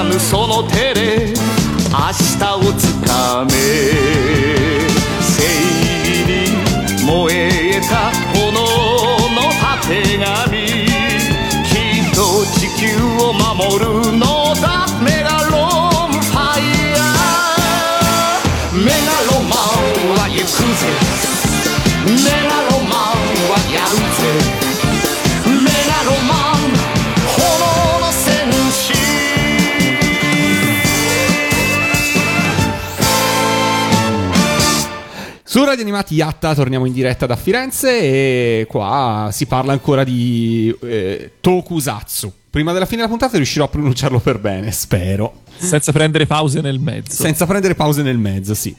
[0.04, 1.34] むその手で
[1.90, 1.98] 明
[2.38, 4.29] 日をつかめ。
[35.70, 42.32] Radio Animati Yatta torniamo in diretta da Firenze e qua si parla ancora di eh, Tokusatsu.
[42.50, 45.42] Prima della fine della puntata riuscirò a pronunciarlo per bene, spero.
[45.56, 47.22] Senza prendere pause nel mezzo.
[47.22, 48.74] Senza prendere pause nel mezzo, sì.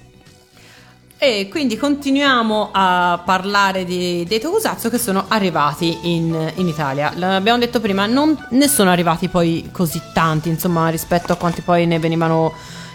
[1.18, 7.14] E quindi continuiamo a parlare di, dei Tokusatsu che sono arrivati in, in Italia.
[7.16, 11.88] L'abbiamo detto prima, non ne sono arrivati poi così tanti, insomma, rispetto a quanti poi
[11.88, 12.52] ne venivano,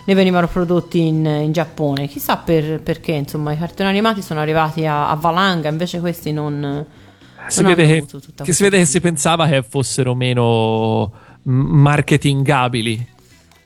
[0.07, 2.07] ne venivano prodotti in, in Giappone.
[2.07, 6.87] Chissà per- perché, insomma, i cartoni animati sono arrivati a, a valanga, invece questi non...
[7.49, 11.13] si non vede, che, avuto tutta che si vede che si pensava che fossero meno
[11.43, 13.15] marketingabili.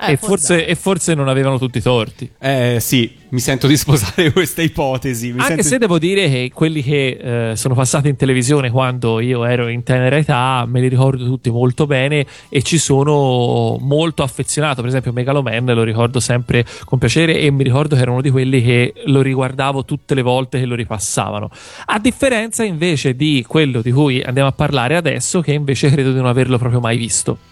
[0.03, 2.30] Eh, e, forse, e forse non avevano tutti i torti.
[2.38, 5.32] Eh sì, mi sento di sposare questa ipotesi.
[5.32, 9.20] Mi Anche sento- se devo dire che quelli che eh, sono passati in televisione quando
[9.20, 14.22] io ero in tenera età me li ricordo tutti molto bene e ci sono molto
[14.22, 14.80] affezionato.
[14.80, 18.30] Per esempio, Megaloman lo ricordo sempre con piacere e mi ricordo che era uno di
[18.30, 21.51] quelli che lo riguardavo tutte le volte che lo ripassavano.
[21.86, 26.16] A differenza invece di quello di cui andiamo a parlare adesso, che invece credo di
[26.16, 27.49] non averlo proprio mai visto.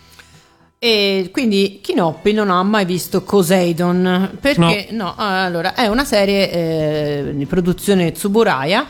[0.81, 7.33] E quindi Kinoppi non ha mai visto Poseidon perché no, allora è una serie eh,
[7.35, 8.87] di produzione Tsuburaya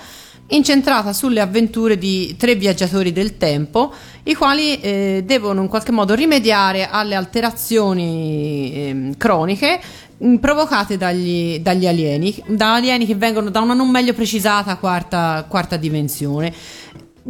[0.49, 3.91] incentrata sulle avventure di tre viaggiatori del tempo
[4.25, 9.81] i quali eh, devono in qualche modo rimediare alle alterazioni ehm, croniche
[10.19, 15.47] mh, provocate dagli, dagli alieni, da alieni che vengono da una non meglio precisata quarta,
[15.49, 16.53] quarta dimensione.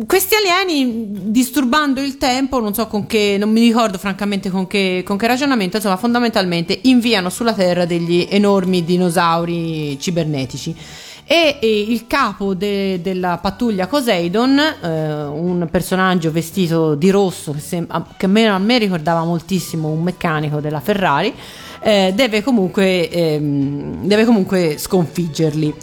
[0.07, 5.03] Questi alieni, disturbando il tempo, non so con che, non mi ricordo francamente con che,
[5.05, 10.77] con che ragionamento, insomma, fondamentalmente inviano sulla Terra degli enormi dinosauri cibernetici.
[11.25, 17.61] E, e il capo de- della pattuglia Poseidon, eh, un personaggio vestito di rosso che,
[17.61, 21.35] sem- che a, me, a me ricordava moltissimo un meccanico della Ferrari,
[21.81, 25.75] eh, deve, comunque, ehm, deve comunque sconfiggerli.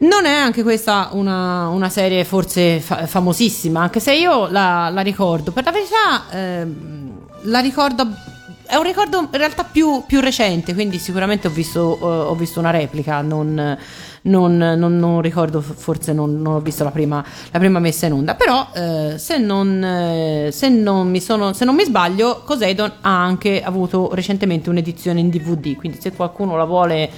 [0.00, 5.02] Non è anche questa una, una serie forse fa- famosissima, anche se io la, la
[5.02, 5.52] ricordo.
[5.52, 7.10] Per la verità, ehm,
[7.42, 8.06] la ricordo.
[8.64, 12.60] È un ricordo in realtà più, più recente, quindi sicuramente ho visto, eh, ho visto
[12.60, 13.20] una replica.
[13.20, 13.76] Non,
[14.22, 18.34] non, non- non ricordo, forse non, ho visto la prima, la prima messa in onda.
[18.36, 23.62] Però, eh, se, non, eh, se, mi sono, se non mi sbaglio, Poseidon ha anche
[23.62, 25.76] avuto recentemente un'edizione in DVD.
[25.76, 27.10] Quindi, se qualcuno la vuole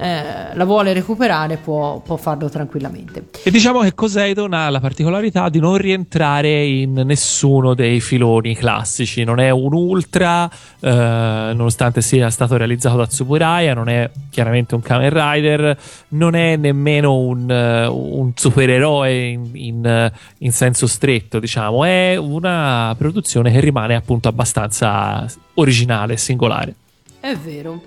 [0.00, 3.26] eh, la vuole recuperare può, può farlo tranquillamente.
[3.42, 9.24] E diciamo che Poseidon ha la particolarità di non rientrare in nessuno dei filoni classici,
[9.24, 10.48] non è un ultra,
[10.80, 15.78] eh, nonostante sia stato realizzato da Tsuburaya, non è chiaramente un Kamen Rider,
[16.08, 22.16] non è nemmeno un, eh, un supereroe in, in, eh, in senso stretto, diciamo, è
[22.16, 26.74] una produzione che rimane appunto abbastanza originale e singolare.
[27.20, 27.82] È vero.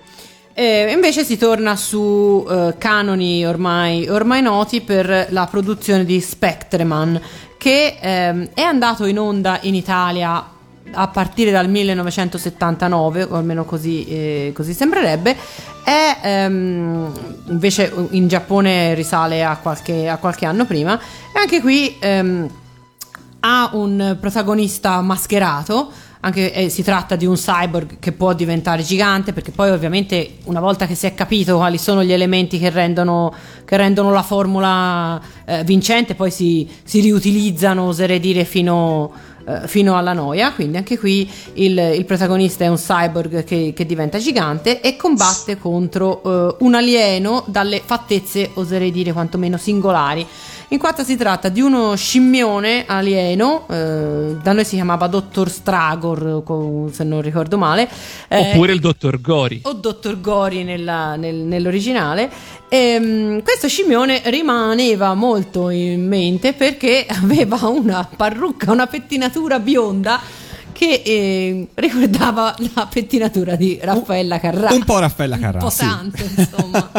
[0.56, 7.20] E invece si torna su eh, canoni ormai, ormai noti per la produzione di Spectreman,
[7.58, 10.50] che ehm, è andato in onda in Italia
[10.92, 15.36] a partire dal 1979, o almeno così, eh, così sembrerebbe.
[15.82, 17.12] È, ehm,
[17.48, 20.96] invece in Giappone risale a qualche, a qualche anno prima.
[21.34, 22.48] E anche qui ehm,
[23.40, 25.90] ha un protagonista mascherato.
[26.24, 30.60] Anche eh, si tratta di un cyborg che può diventare gigante, perché poi ovviamente una
[30.60, 33.30] volta che si è capito quali sono gli elementi che rendono,
[33.66, 39.12] che rendono la formula eh, vincente, poi si, si riutilizzano, oserei dire, fino,
[39.46, 40.52] eh, fino alla noia.
[40.52, 45.58] Quindi anche qui il, il protagonista è un cyborg che, che diventa gigante e combatte
[45.58, 50.26] contro eh, un alieno dalle fattezze, oserei dire, quantomeno singolari.
[50.68, 56.42] In quanto si tratta di uno scimmione alieno, eh, da noi si chiamava Dottor Stragor,
[56.90, 57.88] se non ricordo male.
[58.28, 59.60] eh, Oppure il dottor Gori.
[59.64, 62.30] o Dottor Gori nella- nel- nell'originale.
[62.68, 70.20] Ehm, questo scimmione rimaneva molto in mente perché aveva una parrucca, una pettinatura bionda
[70.72, 74.72] che eh, ricordava la pettinatura di Raffaella Carrà.
[74.72, 75.78] Un po' Raffaella Carrà, Un po' sì.
[75.86, 76.90] tanto, insomma.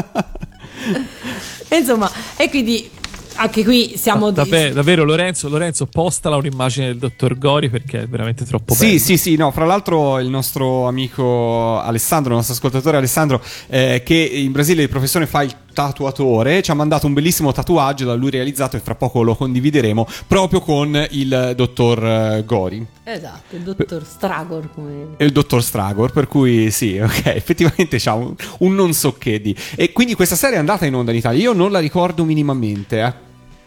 [1.68, 2.90] E insomma, e quindi
[3.36, 4.32] anche qui siamo...
[4.32, 9.00] Davvero, davvero, Lorenzo, Lorenzo, postala un'immagine del dottor Gori perché è veramente troppo Sì, bello.
[9.00, 14.16] sì, sì, no, fra l'altro il nostro amico Alessandro, il nostro ascoltatore Alessandro, eh, che
[14.16, 18.30] in Brasile di professione fa il tatuatore, ci ha mandato un bellissimo tatuaggio da lui
[18.30, 24.04] realizzato e fra poco lo condivideremo proprio con il dottor eh, Gori Esatto, il dottor
[24.04, 25.16] Stragor come...
[25.18, 29.56] il dottor Stragor, per cui sì, ok, effettivamente c'ha un, un non so che di.
[29.76, 33.02] E quindi questa serie è andata in onda in Italia, io non la ricordo minimamente,
[33.02, 33.25] eh.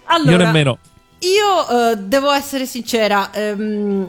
[0.08, 0.78] Allora, Io nemmeno.
[1.20, 4.08] Io eh, devo essere sincera, ehm,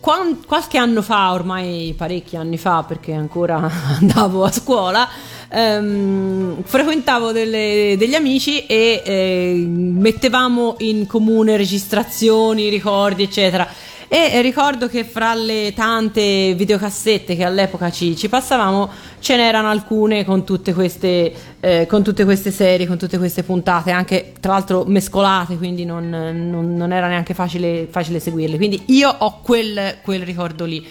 [0.00, 3.70] quan- qualche anno fa, ormai parecchi anni fa, perché ancora
[4.00, 5.08] andavo a scuola,
[5.48, 13.68] ehm, frequentavo delle- degli amici e eh, mettevamo in comune registrazioni, ricordi, eccetera.
[14.10, 18.88] E ricordo che fra le tante videocassette che all'epoca ci, ci passavamo
[19.20, 21.30] ce n'erano alcune con tutte, queste,
[21.60, 26.08] eh, con tutte queste serie, con tutte queste puntate, anche tra l'altro mescolate, quindi non,
[26.08, 28.56] non- non era neanche facile, facile seguirle.
[28.56, 30.86] Quindi io ho quel, quel ricordo lì.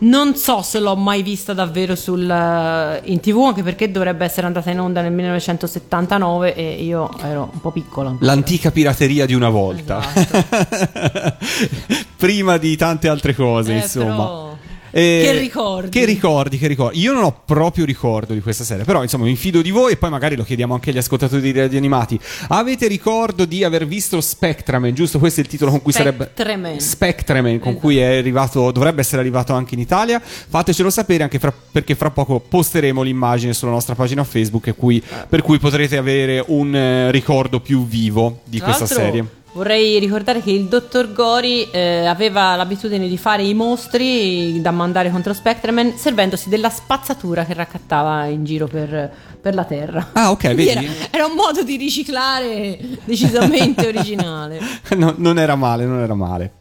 [0.00, 4.46] Non so se l'ho mai vista davvero sul, eh, in tv, anche perché dovrebbe essere
[4.46, 8.14] andata in onda nel 1979 e io ero un po' piccola.
[8.20, 10.00] L'antica pirateria di una volta.
[10.14, 11.36] Esatto.
[12.16, 14.14] Prima di tante altre cose, Eh, insomma.
[14.14, 14.47] però-
[14.90, 15.90] Eh, Che ricordi.
[15.90, 16.98] Che ricordi, che ricordi.
[17.00, 19.96] Io non ho proprio ricordo di questa serie, però insomma mi fido di voi e
[19.96, 22.18] poi magari lo chiediamo anche agli ascoltatori di Radio Animati.
[22.48, 25.18] Avete ricordo di aver visto Spectraman, giusto?
[25.18, 26.24] Questo è il titolo con cui sarebbe...
[26.24, 26.80] Spectraman.
[26.80, 30.20] Spectraman, con cui è arrivato, dovrebbe essere arrivato anche in Italia.
[30.20, 35.42] Fatecelo sapere anche fra- perché fra poco posteremo l'immagine sulla nostra pagina Facebook cui- per
[35.42, 39.36] cui potrete avere un eh, ricordo più vivo di Tra questa serie.
[39.52, 45.10] Vorrei ricordare che il dottor Gori eh, aveva l'abitudine di fare i mostri da mandare
[45.10, 50.10] contro Spectreman servendosi della spazzatura che raccattava in giro per, per la terra.
[50.12, 50.68] Ah, ok, vedi?
[50.68, 54.60] Era, era un modo di riciclare decisamente originale.
[54.96, 56.52] No, non era male, non era male.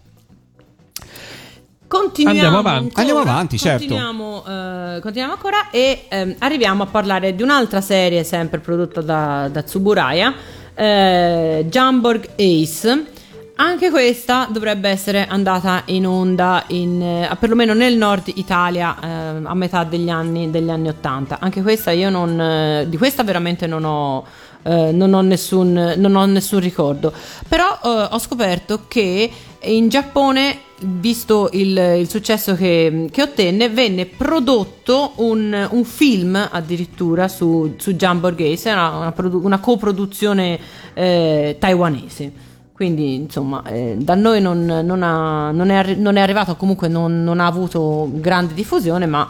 [1.88, 2.84] Continuiamo Andiamo avanti.
[2.84, 3.78] ancora, Andiamo avanti, certo.
[3.86, 9.48] Continuiamo, eh, continuiamo ancora e ehm, arriviamo a parlare di un'altra serie sempre prodotta da,
[9.50, 10.34] da Tsuburaya,
[10.78, 13.16] eh, Jamborg Ace.
[13.60, 19.08] Anche questa dovrebbe essere andata in onda in, eh, perlomeno nel nord Italia eh,
[19.44, 21.40] a metà degli anni, degli anni 80.
[21.40, 24.24] Anche questa io non, eh, di questa veramente non ho,
[24.64, 27.14] eh, non ho, nessun, non ho nessun ricordo.
[27.48, 29.30] Però eh, ho scoperto che
[29.62, 37.28] in Giappone, visto il, il successo che, che ottenne, venne prodotto un, un film addirittura
[37.28, 40.60] su, su Jumbo Gaze, una, una, produ- una coproduzione
[40.94, 42.46] eh, taiwanese.
[42.72, 46.88] Quindi, insomma, eh, da noi non, non ha- non è, arri- non è arrivato, comunque
[46.88, 49.28] non, ha avuto grande diffusione, ma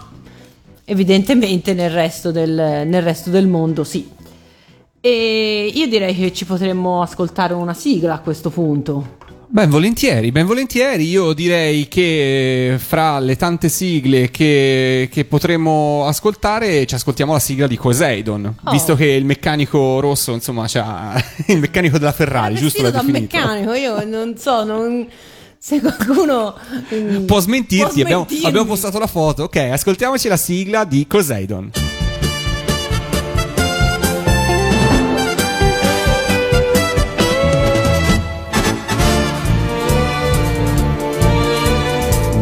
[0.84, 4.16] evidentemente nel resto del, nel resto del mondo sì.
[5.02, 9.16] E io direi che ci potremmo ascoltare una sigla a questo punto.
[9.50, 11.08] Ben volentieri, ben volentieri.
[11.08, 17.66] Io direi che fra le tante sigle che, che potremmo ascoltare, ci ascoltiamo la sigla
[17.68, 18.54] di Poseidon.
[18.66, 18.72] Oh.
[18.72, 21.14] Visto che il meccanico rosso, insomma, c'ha
[21.48, 22.82] il meccanico della Ferrari, Era giusto?
[22.82, 23.38] L'ha da definito.
[23.38, 25.08] meccanico, io non so, non-
[25.60, 26.54] se qualcuno
[27.26, 29.44] Può smentirti, può abbiamo, abbiamo postato la foto.
[29.44, 31.87] Ok, ascoltiamoci la sigla di Poseidon.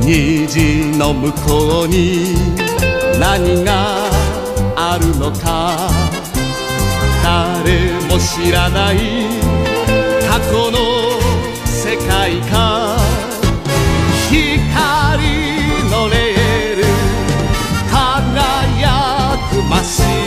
[0.06, 2.36] 虹の向こうに
[3.20, 4.08] 何が
[4.76, 5.90] あるのか。
[7.24, 8.98] 誰も知らない。
[10.30, 10.78] 過去の
[11.66, 13.00] 世界か。
[14.30, 15.24] 光
[15.90, 16.84] のレール。
[17.90, 20.26] 輝くマシン。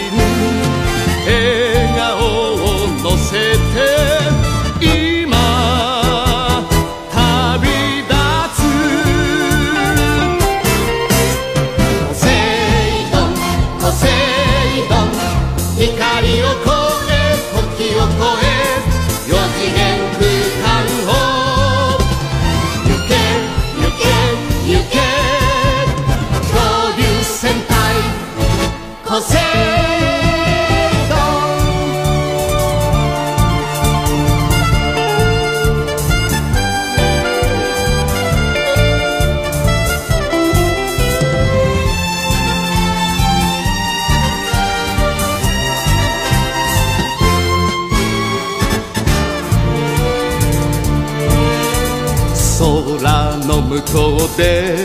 [53.98, 54.76] そうで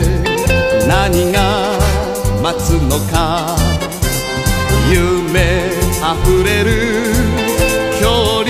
[0.88, 1.78] 何が
[2.42, 3.56] 待つのか。
[4.90, 5.70] 夢
[6.02, 7.04] あふれる
[8.00, 8.43] 今日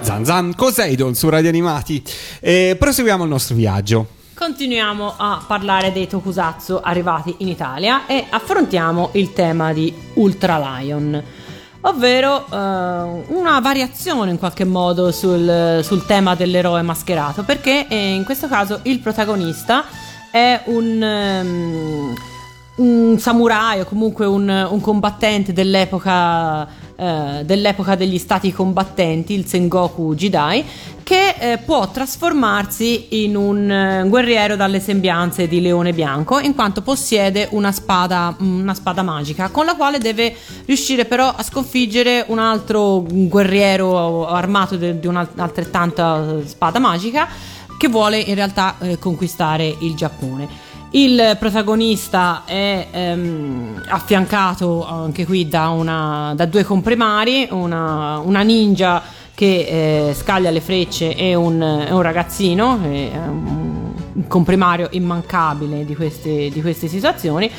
[0.00, 2.02] Zan Zan Poseidon su Radio Animati.
[2.40, 4.06] E proseguiamo il nostro viaggio.
[4.34, 11.22] Continuiamo a parlare dei tokusatsu arrivati in Italia e affrontiamo il tema di Ultra Lion.
[11.82, 18.24] ovvero eh, una variazione in qualche modo sul, sul tema dell'eroe mascherato, perché eh, in
[18.24, 19.84] questo caso il protagonista
[20.32, 22.14] è un, ehm,
[22.76, 26.66] un samurai o comunque un, un combattente dell'epoca,
[26.96, 30.64] eh, dell'epoca degli stati combattenti, il Sengoku Jidai,
[31.02, 36.80] che eh, può trasformarsi in un eh, guerriero dalle sembianze di leone bianco, in quanto
[36.80, 42.38] possiede una spada, una spada magica, con la quale deve riuscire però a sconfiggere un
[42.38, 47.28] altro guerriero armato di un'altrettanta spada magica
[47.78, 50.70] che vuole in realtà eh, conquistare il Giappone.
[50.94, 59.02] Il protagonista è ehm, affiancato anche qui da, una, da due comprimari, una, una ninja
[59.34, 65.94] che eh, scaglia le frecce e un, un ragazzino, è un, un comprimario immancabile di
[65.94, 67.50] queste, di queste situazioni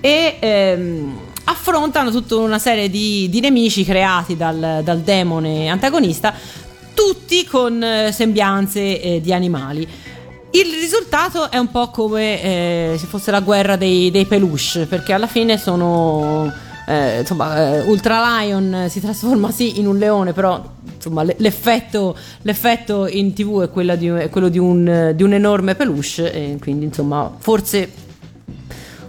[0.00, 6.34] e ehm, affrontano tutta una serie di, di nemici creati dal, dal demone antagonista,
[6.96, 9.86] tutti con eh, sembianze eh, di animali.
[10.50, 15.12] Il risultato è un po' come eh, se fosse la guerra dei, dei peluche, perché
[15.12, 16.50] alla fine sono.
[16.88, 20.62] eh, insomma, eh, Ultra Lion si trasforma sì in un leone, però
[20.94, 26.32] insomma, l'effetto, l'effetto in tv è, di- è quello di un, di un enorme peluche,
[26.32, 27.90] e quindi insomma, forse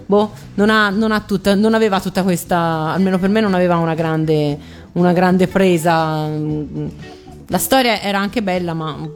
[0.04, 3.76] boh, non, ha, non, ha tutta, non aveva tutta questa, almeno per me non aveva
[3.76, 4.58] una grande,
[4.92, 6.26] una grande presa.
[6.26, 6.88] mm,
[7.48, 9.08] La storia era anche bella, ma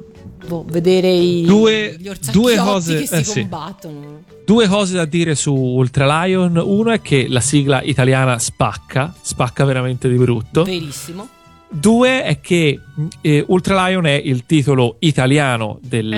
[0.47, 3.41] boh, vedere i, Due- gli due cose- che si eh, sì.
[3.41, 4.23] combattono.
[4.45, 6.57] Due cose da dire su Ultra Lion.
[6.57, 10.65] Uno è che la sigla italiana spacca, spacca veramente di brutto.
[10.65, 11.29] Verissimo.
[11.75, 12.79] Due è che
[13.23, 16.17] eh, Ultra Lion è il titolo italiano della-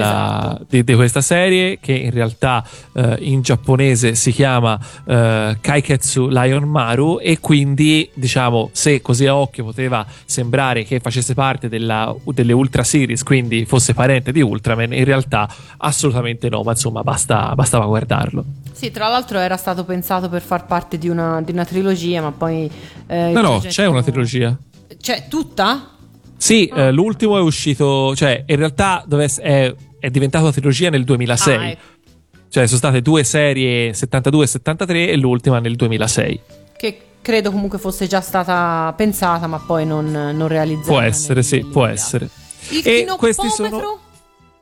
[0.55, 0.67] Esatto.
[0.69, 6.65] di, di questa serie, che in realtà eh, in giapponese si chiama eh, Kaiketsu Lion
[6.65, 7.19] Maru.
[7.23, 12.83] E quindi, diciamo, se così a occhio poteva sembrare che facesse parte della- delle Ultra
[12.83, 15.49] Series, quindi fosse parente di Ultraman, in realtà
[15.79, 16.63] assolutamente no.
[16.63, 18.45] Ma insomma, basta- bastava guardarlo.
[18.73, 22.33] Sì, tra l'altro era stato pensato per far parte di una, di una trilogia, ma
[22.33, 22.69] poi...
[23.07, 24.57] eh, No, no, progetto- c'è una trilogia.
[25.01, 25.91] Cioè, tutta?
[26.37, 29.05] Sì, eh, l'ultimo è uscito, cioè in realtà
[29.41, 31.57] è, è diventato una trilogia nel 2006.
[31.57, 31.81] Ah, ecco.
[32.49, 36.41] Cioè sono state due serie 72 e 73 e l'ultima nel 2006.
[36.77, 40.89] Che credo comunque fosse già stata pensata, ma poi non, non realizzata.
[40.89, 42.29] Può essere, sì, può essere.
[42.71, 44.01] Il E questi sono-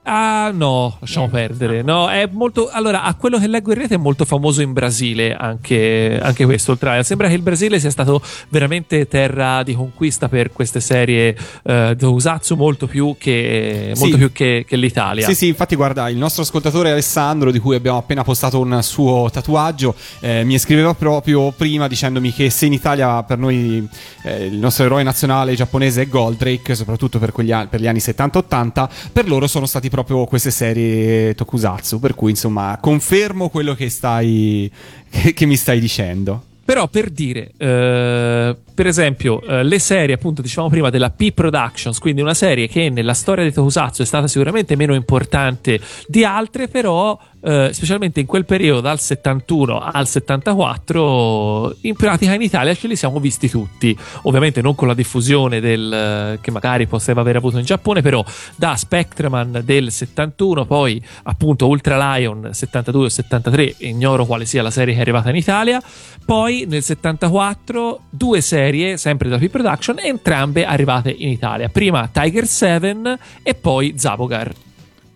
[0.05, 1.82] Ah no, lasciamo perdere.
[1.82, 2.68] No, è molto.
[2.68, 6.72] Allora, a quello che leggo in rete è molto famoso in Brasile anche, anche questo.
[6.72, 7.05] il trial.
[7.05, 12.57] Sembra che il Brasile sia stato veramente terra di conquista per queste serie eh, Tokusatsu
[12.57, 14.16] molto più che, molto Sì.
[14.16, 15.24] più che, che l'Italia.
[15.24, 19.30] Sì, sì, infatti guarda, il nostro ascoltatore Alessandro, di cui abbiamo appena postato un suo
[19.30, 23.88] tatuaggio, eh, mi scriveva proprio prima dicendomi che se in Italia per noi
[24.24, 27.98] eh, il nostro eroe nazionale giapponese è Goldrake, soprattutto per, quegli anni, per gli anni
[27.98, 33.90] 70-80, per loro sono stati proprio queste serie Tokusatsu, per cui insomma confermo quello che
[33.90, 34.70] stai
[35.11, 36.45] che, che mi stai dicendo.
[36.64, 41.99] Però per dire, eh, per esempio, eh, le serie, appunto, dicevamo prima della P Productions,
[41.99, 46.68] quindi una serie che nella storia di Tokusatsu è stata sicuramente meno importante di altre,
[46.68, 52.86] però, eh, specialmente in quel periodo, dal 71 al 74, in pratica in Italia ce
[52.86, 53.97] li siamo visti tutti.
[54.22, 58.24] Ovviamente non con la diffusione del, eh, che magari poteva aver avuto in Giappone, però
[58.57, 64.70] da Spectreman del 71, poi appunto Ultra Lion 72 o 73, ignoro quale sia la
[64.70, 65.82] serie che è arrivata in Italia.
[66.24, 71.68] Poi nel 74 due serie, sempre da P-Production, entrambe arrivate in Italia.
[71.68, 74.72] Prima Tiger 7 e poi Zabogar.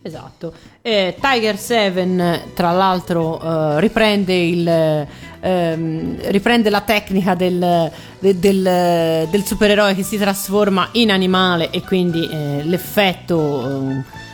[0.07, 0.53] Esatto.
[0.83, 5.07] Eh, Tiger 7, tra l'altro, eh, riprende, il,
[5.41, 7.91] ehm, riprende la tecnica del,
[8.21, 14.25] de- del- del supereroe che si trasforma in animale e quindi eh, l'effetto eh,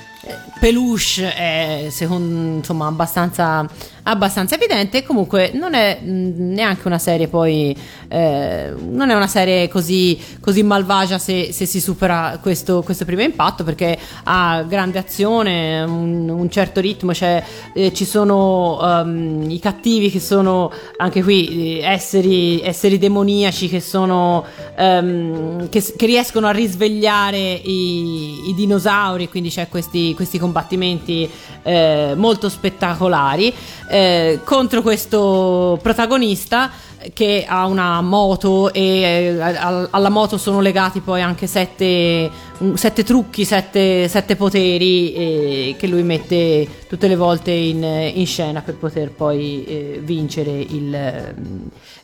[0.60, 3.66] peluche è secondo, insomma, abbastanza,
[4.04, 5.02] abbastanza evidente.
[5.02, 7.76] Comunque non è mh, neanche una serie poi
[8.08, 13.22] eh, non è una serie così, così malvagia se, se si supera questo, questo primo
[13.22, 17.42] impatto perché ha grande azione, un, un certo ritmo, cioè,
[17.74, 24.44] eh, ci sono ehm, i cattivi che sono anche qui esseri, esseri demoniaci che sono
[24.76, 31.28] ehm, che, che riescono a risvegliare i, i dinosauri, quindi c'è questi, questi, combattimenti
[31.62, 33.52] eh, molto spettacolari
[33.88, 36.70] eh, contro questo protagonista
[37.12, 42.30] che ha una moto e eh, al- alla moto sono legati poi anche sette,
[42.74, 48.60] sette trucchi, sette, sette poteri eh, che lui mette tutte le volte in, in scena
[48.60, 50.94] per poter poi eh, vincere il,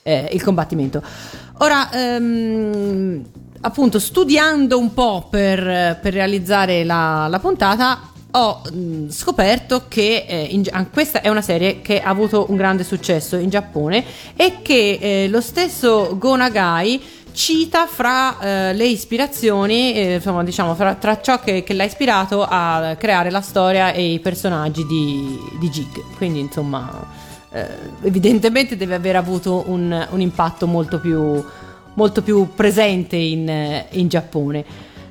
[0.03, 1.03] eh, il combattimento.
[1.59, 3.25] Ora, ehm,
[3.61, 10.49] appunto, studiando un po' per, per realizzare la, la puntata, ho mh, scoperto che eh,
[10.51, 14.05] in ah, questa è una serie che ha avuto un grande successo in Giappone
[14.37, 17.03] e che eh, lo stesso Go Nagai
[17.33, 22.45] cita fra eh, le ispirazioni, eh, insomma, diciamo, fra, tra ciò che, che l'ha ispirato
[22.45, 26.17] a creare la storia e i personaggi di, di Jig.
[26.17, 27.07] Quindi, insomma,
[27.51, 27.67] eh,
[28.03, 31.43] evidentemente deve aver avuto un, un impatto molto più,
[31.99, 34.65] molto più presente in, eh, in Giappone.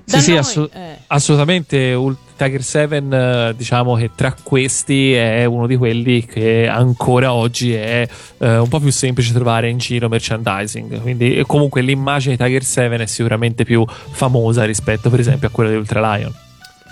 [0.06, 1.94] Da Sì, sì, noi, assu- eh, assolutamente.
[1.94, 7.74] Ul- Tiger 7, eh, diciamo che tra questi è uno di quelli che ancora oggi
[7.74, 8.08] è
[8.38, 11.02] eh, un po' più semplice trovare in giro merchandising.
[11.02, 15.52] Quindi, e comunque, l'immagine di Tiger 7 è sicuramente più famosa rispetto, per esempio, a
[15.52, 16.32] quella di Ultra Lion.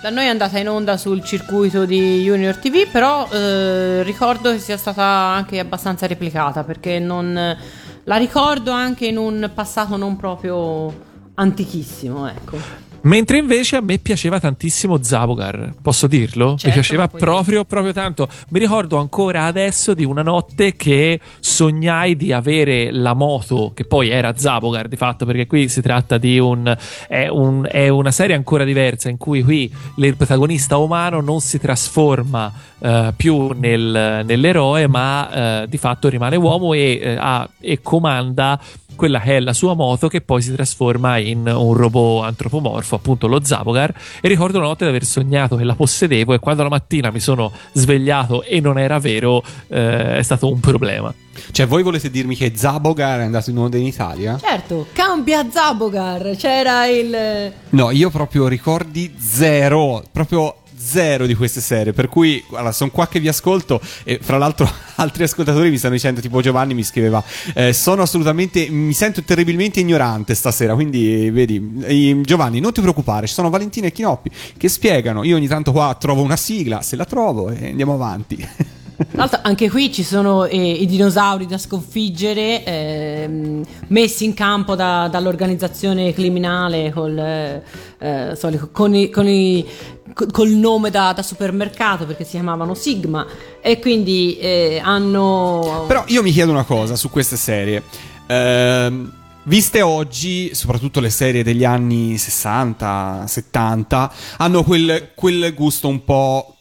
[0.01, 4.59] Da noi è andata in onda sul circuito di Junior TV, però eh, ricordo che
[4.59, 7.57] sia stata anche abbastanza replicata perché non
[8.05, 10.93] la ricordo anche in un passato non proprio
[11.35, 12.57] antichissimo, ecco.
[13.05, 16.49] Mentre invece a me piaceva tantissimo Zabogar, posso dirlo?
[16.57, 18.27] Certo, Mi piaceva proprio, proprio tanto.
[18.49, 24.09] Mi ricordo ancora adesso di una notte che sognai di avere la moto, che poi
[24.09, 26.75] era Zabogar di fatto, perché qui si tratta di un
[27.07, 31.59] è, un- è una serie ancora diversa in cui qui il protagonista umano non si
[31.59, 37.81] trasforma eh, più nel- nell'eroe, ma eh, di fatto rimane uomo e, eh, ha- e
[37.83, 38.59] comanda
[38.95, 43.27] quella che è la sua moto che poi si trasforma in un robot antropomorfo, appunto
[43.27, 43.93] lo Zabogar.
[44.21, 47.19] E ricordo una notte di aver sognato che la possedevo e quando la mattina mi
[47.19, 51.13] sono svegliato e non era vero, eh, è stato un problema.
[51.51, 54.39] Cioè, voi volete dirmi che Zabogar è andato in onda in Italia?
[54.39, 57.51] Certo, cambia Zabogar, c'era il...
[57.69, 60.55] No, io proprio ricordi zero, proprio
[60.85, 64.69] zero di queste serie, per cui allora, sono qua che vi ascolto e fra l'altro
[64.95, 67.23] altri ascoltatori mi stanno dicendo, tipo Giovanni mi scriveva,
[67.53, 73.27] eh, sono assolutamente, mi sento terribilmente ignorante stasera, quindi vedi, eh, Giovanni non ti preoccupare,
[73.27, 76.95] ci sono Valentina e Chinoppi che spiegano, io ogni tanto qua trovo una sigla, se
[76.95, 78.47] la trovo e andiamo avanti.
[78.97, 84.75] Tra l'altro anche qui ci sono eh, i dinosauri da sconfiggere ehm, messi in campo
[84.75, 87.63] da- dall'organizzazione criminale col, eh,
[87.99, 89.65] eh, solito- con i- con i-
[90.13, 93.25] co- col nome da, da supermercato perché si chiamavano Sigma
[93.61, 95.83] e quindi eh, hanno...
[95.87, 97.83] Però io mi chiedo una cosa su queste serie.
[98.27, 99.11] Ehm,
[99.43, 106.54] viste oggi, soprattutto le serie degli anni 60, 70, hanno quel, quel gusto un po'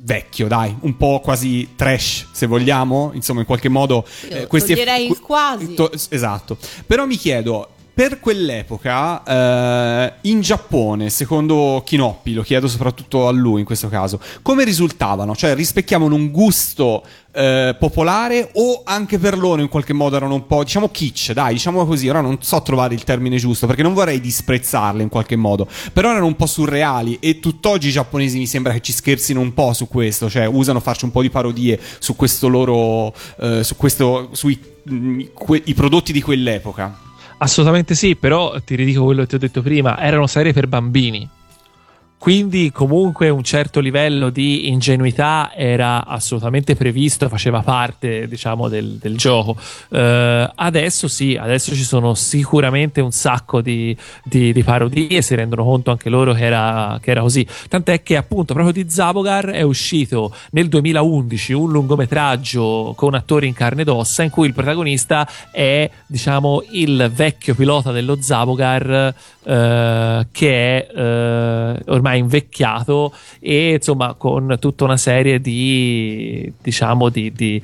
[0.00, 5.20] vecchio, dai, un po' quasi trash, se vogliamo, insomma, in qualche modo Io toglierei il
[5.20, 5.74] quasi.
[5.74, 6.56] to- esatto.
[6.86, 7.68] Però mi chiedo
[7.98, 14.20] per quell'epoca eh, in Giappone, secondo Kinoppi, lo chiedo soprattutto a lui in questo caso,
[14.40, 15.34] come risultavano?
[15.34, 17.02] Cioè rispecchiavano un gusto
[17.38, 21.52] eh, popolare o anche per loro in qualche modo erano un po', diciamo kitsch, dai,
[21.52, 25.36] diciamo così, ora non so trovare il termine giusto perché non vorrei disprezzarle in qualche
[25.36, 29.38] modo, però erano un po' surreali e tutt'oggi i giapponesi mi sembra che ci scherzino
[29.38, 33.62] un po' su questo, cioè usano farci un po' di parodie su questo loro, eh,
[33.62, 34.58] su questo, sui
[34.90, 36.98] mm, que- i prodotti di quell'epoca.
[37.38, 41.36] Assolutamente sì, però ti ridico quello che ti ho detto prima, erano serie per bambini.
[42.18, 49.16] Quindi comunque un certo livello di ingenuità era assolutamente previsto, faceva parte diciamo del, del
[49.16, 49.56] gioco.
[49.88, 55.62] Eh, adesso sì, adesso ci sono sicuramente un sacco di, di- di parodie, si rendono
[55.64, 57.46] conto anche loro che era, che era così.
[57.68, 63.54] Tant'è che appunto proprio di Zabogar è uscito nel 2011 un lungometraggio con attori in
[63.54, 69.14] carne ed ossa in cui il protagonista è diciamo il vecchio pilota dello Zabogar
[69.44, 77.32] eh, che è eh, ormai invecchiato e insomma con tutta una serie di diciamo di,
[77.32, 77.62] di-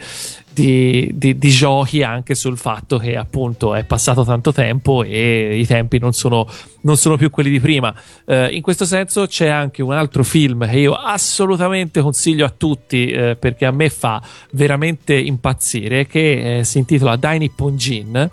[0.54, 5.66] di- di- di giochi anche sul fatto che appunto è passato tanto tempo e i
[5.66, 6.48] tempi non sono,
[6.82, 7.92] non sono più quelli di prima.
[8.24, 13.08] Eh, in questo senso c'è anche un altro film che io assolutamente consiglio a tutti
[13.08, 14.22] eh, perché a me fa
[14.52, 18.30] veramente impazzire che eh, si intitola Dai Nippon Jin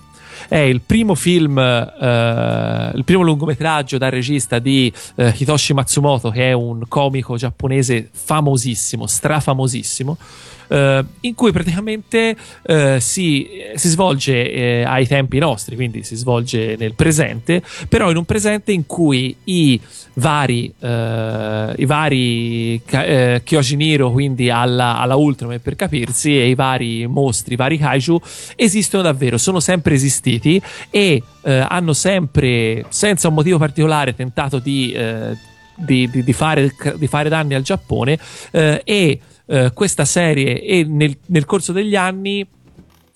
[0.47, 6.49] È il primo film, eh, il primo lungometraggio dal regista di eh, Hitoshi Matsumoto, che
[6.49, 10.17] è un comico giapponese famosissimo, strafamosissimo.
[10.71, 16.75] eh, in cui praticamente eh, si, si svolge eh, ai tempi nostri, quindi si svolge
[16.77, 19.79] nel presente, però in un presente in cui i
[20.13, 27.05] vari, eh, i vari eh, Kyojiniro, quindi alla, alla Ultraman per capirsi, e i vari
[27.05, 28.19] mostri, i vari kaiju
[28.55, 30.20] esistono davvero, sono sempre esistiti
[30.89, 35.35] e eh, hanno sempre, senza un motivo particolare, tentato di, eh,
[35.75, 36.73] di, di- di fare,
[37.07, 38.17] fare danni al Giappone
[38.51, 42.47] eh, e eh, questa serie e nel, nel corso degli anni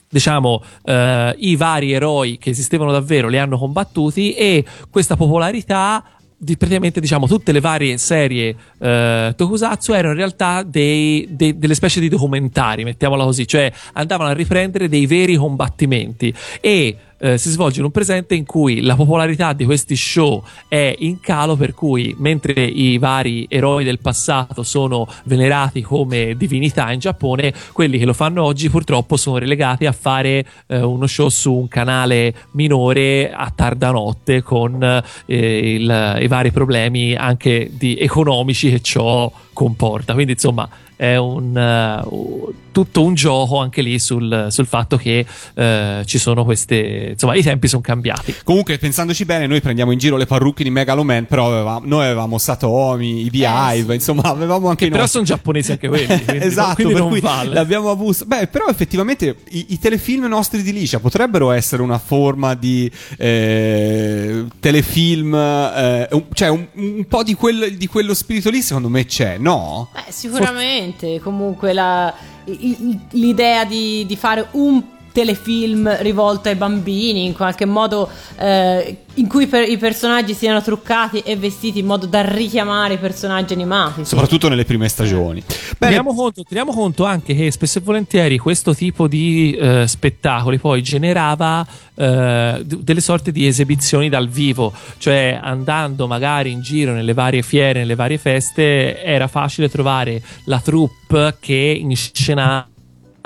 [0.08, 6.04] diciamo eh, i vari eroi che esistevano davvero li hanno combattuti e questa popolarità
[6.46, 11.76] di praticamente diciamo tutte le varie serie eh, tokusatsu erano in realtà dei- dei- delle
[11.76, 16.34] specie di documentari mettiamola così cioè andavano a riprendere dei veri combattimenti.
[16.62, 20.96] E eh, si svolge in un presente in cui la popolarità di questi show è
[21.00, 27.00] in calo, per cui mentre i vari eroi del passato sono venerati come divinità in
[27.00, 31.54] Giappone, quelli che lo fanno oggi purtroppo sono relegati a fare eh, uno show su
[31.54, 34.82] un canale minore a tarda notte con
[35.26, 40.14] eh, il- i vari problemi anche economici che ciò comporta.
[40.14, 46.02] Quindi insomma è un, eh, tutto un gioco anche lì sul, sul fatto che eh,
[46.06, 50.18] ci sono queste insomma i tempi sono cambiati Comunque, pensandoci bene, noi prendiamo in giro
[50.18, 54.90] le parrucche di Megaloman, però avevamo- noi avevamo Satomi, i Beehive, insomma, avevamo anche i
[54.90, 58.26] però sono giapponesi anche quelli quindi, esatto, quindi per non cui vale l'abbiamo avuto.
[58.26, 64.46] Beh, però effettivamente i, i telefilm nostri di Licia potrebbero essere una forma di eh,
[64.60, 69.06] telefilm, eh, un- cioè un, un po' di, quel- di quello spirito lì, secondo me
[69.06, 69.90] c'è, no?
[69.94, 70.85] Beh, sicuramente,
[71.22, 72.14] comunque la-
[72.46, 74.82] l'idea di, di fare un
[75.16, 81.20] telefilm rivolto ai bambini, in qualche modo eh, in cui per- i personaggi siano truccati
[81.20, 84.04] e vestiti in modo da richiamare i personaggi animati.
[84.04, 84.10] sì.
[84.10, 85.42] Soprattutto nelle prime stagioni.
[85.78, 90.60] Bene, Teniamo conto, teniamo conto anche che spesso e volentieri questo tipo di eh, spettacoli
[90.60, 91.66] poi generava
[91.96, 97.80] eh, delle sorte di esibizioni dal vivo, cioè andando magari in giro nelle varie fiere,
[97.80, 102.68] nelle varie feste, era facile trovare la troupe che inscenava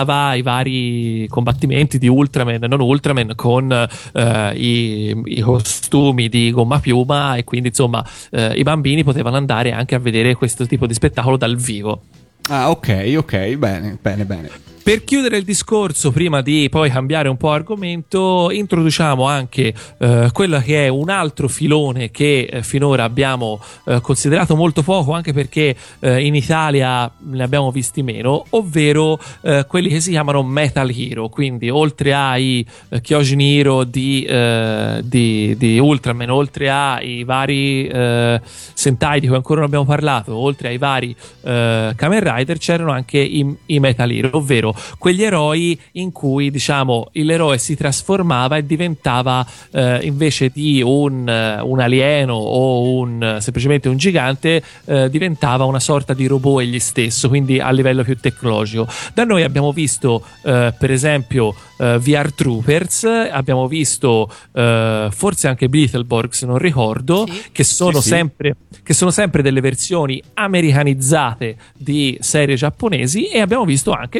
[0.01, 6.79] i vari combattimenti di Ultraman e non Ultraman con eh, i, i costumi di gomma
[6.79, 10.93] piuma e quindi insomma eh, i bambini potevano andare anche a vedere questo tipo di
[10.93, 12.01] spettacolo dal vivo.
[12.49, 14.49] Ah, ok, ok, bene, bene, bene.
[14.89, 20.59] Per chiudere il discorso, prima di poi cambiare un po' argomento, introduciamo anche eh, quello
[20.61, 25.75] che è un altro filone che eh, finora abbiamo eh, considerato molto poco, anche perché
[25.99, 31.29] eh, in Italia ne abbiamo visti meno, ovvero eh, quelli che si chiamano Metal Hero.
[31.29, 38.37] Quindi, oltre ai eh, Kyojin Hero di, eh, di, di Ultraman, oltre ai vari
[38.79, 43.45] Sentai di cui ancora non abbiamo parlato, oltre ai vari Kamen Rider, c'erano anche i,
[43.67, 49.99] i Metal Hero, ovvero quegli eroi in cui diciamo l'eroe si trasformava e diventava eh,
[50.03, 56.13] invece di un, eh, un alieno o un, semplicemente un gigante, eh, diventava una sorta
[56.13, 58.87] di robot egli stesso, quindi a livello più tecnologico.
[59.13, 65.69] Da noi abbiamo visto eh, per esempio eh, VR Troopers, abbiamo visto eh, forse anche
[65.69, 67.43] Beetleborg se non ricordo, Sì.
[67.51, 68.09] che sono Sì, sì.
[68.09, 74.19] sempre che sono sempre delle versioni americanizzate di serie giapponesi e abbiamo visto anche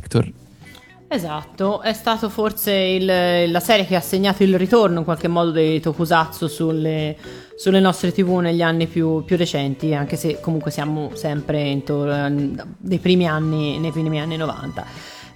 [0.00, 0.32] Winspector.
[1.12, 5.50] Esatto, è stato forse il- la serie che ha segnato il ritorno in qualche modo
[5.50, 7.16] dei tokusatsu sulle,
[7.56, 12.12] sulle nostre tv negli anni più, più recenti, anche se comunque siamo sempre intorno
[13.26, 14.84] anni, nei primi anni 90.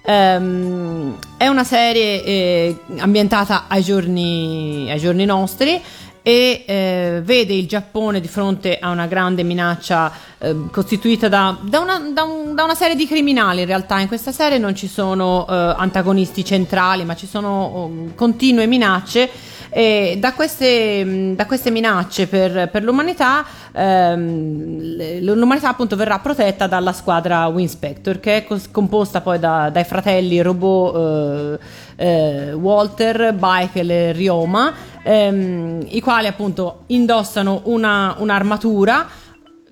[0.07, 5.81] Ehm, è una serie eh, ambientata ai giorni, ai giorni nostri
[6.27, 11.79] e eh, vede il Giappone di fronte a una grande minaccia eh, costituita da, da
[11.79, 13.59] una, da un- da una serie di criminali.
[13.59, 18.15] In realtà in questa serie non ci sono eh, antagonisti centrali, ma ci sono um,
[18.15, 19.29] continue minacce.
[19.69, 26.67] E da queste, mh, da queste minacce per, per l'umanità, ehm, l'umanità appunto verrà protetta
[26.67, 31.59] dalla squadra Winspector, che è cos- composta poi da- dai fratelli robot
[31.97, 34.73] eh, eh, Walter, Michael e Ryoma,
[35.03, 39.07] ehm, i quali appunto indossano una- un'armatura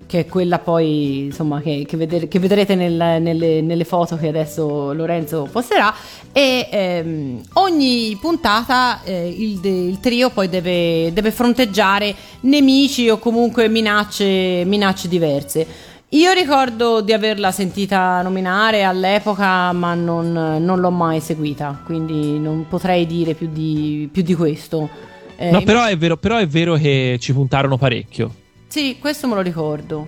[0.06, 4.28] che è quella poi insomma che, che veder- che vedrete nel- nelle, nelle foto che
[4.28, 5.94] adesso Lorenzo posterà
[6.32, 13.68] e ehm, ogni puntata eh, il, il trio poi deve, deve fronteggiare nemici o comunque
[13.68, 15.66] minacce, minacce diverse
[16.10, 20.30] Io ricordo di averla sentita nominare all'epoca, ma non,
[20.60, 24.88] non l'ho mai seguita, quindi non potrei dire più di, più di questo.
[25.36, 28.32] Eh, No, però è, vero, però è vero che ci puntarono parecchio.
[28.74, 30.04] Sì, questo me lo ricordo.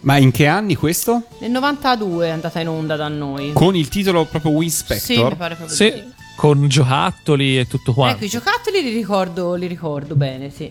[0.00, 1.22] Ma in che anni questo?
[1.38, 3.52] Nel 92 è andata in onda da noi.
[3.52, 6.04] Con il titolo proprio Sì, mi pare proprio Sì, di sì.
[6.34, 8.16] con giocattoli e tutto quanto.
[8.16, 10.68] Ecco, i giocattoli li ricordo, li ricordo bene, sì.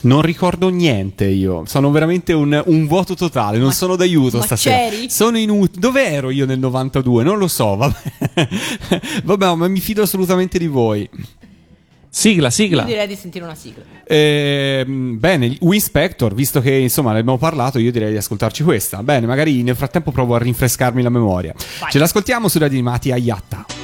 [0.00, 1.62] Non ricordo niente io.
[1.66, 3.58] Sono veramente un, un vuoto totale.
[3.58, 4.76] Non Ma- sono d'aiuto ma stasera.
[4.76, 5.08] c'eri?
[5.08, 5.78] Sono inutile.
[5.78, 7.22] Dove ero io nel 92?
[7.22, 7.76] Non lo so.
[7.76, 8.48] Vabbè,
[9.22, 11.08] vabbè ma mi fido assolutamente di voi.
[12.12, 12.82] Sigla, Io sigla.
[12.82, 13.84] direi di sentire una sigla.
[14.04, 19.02] Ehm, bene, Winspector, visto che insomma ne abbiamo parlato, io direi di ascoltarci questa.
[19.04, 21.54] Bene, magari nel frattempo provo a rinfrescarmi la memoria.
[21.80, 21.90] Vai.
[21.90, 23.79] Ce l'ascoltiamo su Radio Animati a Yatta.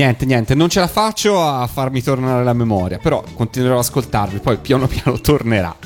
[0.00, 4.38] Niente, niente, non ce la faccio a farmi tornare la memoria, però continuerò ad ascoltarvi,
[4.38, 5.76] poi piano piano tornerà.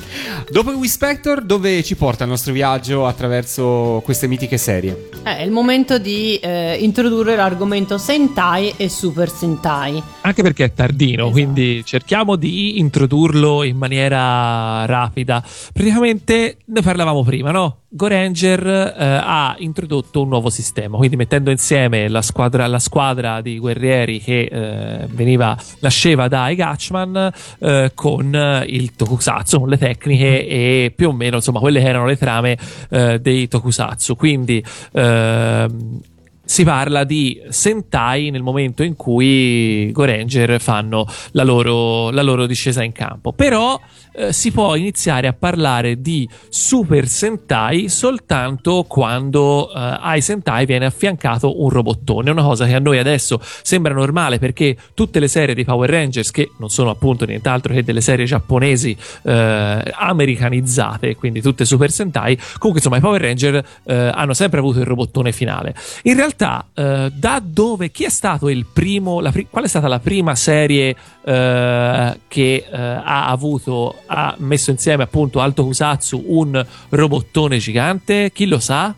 [0.49, 5.09] Dopo il Spector, dove ci porta il nostro viaggio attraverso queste mitiche serie?
[5.25, 10.01] Eh, È il momento di eh, introdurre l'argomento Sentai e Super Sentai.
[10.21, 11.31] Anche perché è tardino, Esatto.
[11.31, 15.43] quindi cerchiamo di introdurlo in maniera rapida.
[15.73, 17.79] Praticamente ne parlavamo prima, no?
[17.87, 23.57] Goranger eh, ha introdotto un nuovo sistema, quindi mettendo insieme la squadra, la squadra di
[23.57, 30.47] guerrieri che eh, veniva, nasceva da Gatchman eh, con eh, il Tokusatsu, con le tecniche
[30.47, 32.57] e più o meno insomma quelle che erano le trame
[32.89, 34.15] eh, dei Tokusatsu.
[34.15, 35.99] Quindi ehm,
[36.45, 42.83] si parla di Sentai nel momento in cui Goranger fanno la loro, la loro discesa
[42.83, 43.33] in campo.
[43.33, 43.79] Però
[44.13, 50.85] eh, si può iniziare a parlare di Super Sentai soltanto quando eh, ai Sentai viene
[50.85, 52.29] affiancato un robottone.
[52.29, 56.31] Una cosa che a noi adesso sembra normale perché tutte le serie dei Power Rangers,
[56.31, 62.35] che non sono appunto nient'altro che delle serie giapponesi eh, americanizzate, quindi tutte Super Sentai,
[62.57, 65.75] comunque insomma i Power Ranger eh, hanno sempre avuto il robottone finale.
[66.03, 66.34] In realtà,
[66.73, 70.35] eh, da dove, chi è stato il primo, la pri- qual è stata la prima
[70.35, 78.31] serie eh, che eh, ha avuto, ha messo insieme appunto Alto Kusatsu un robottone gigante?
[78.33, 78.93] Chi lo sa?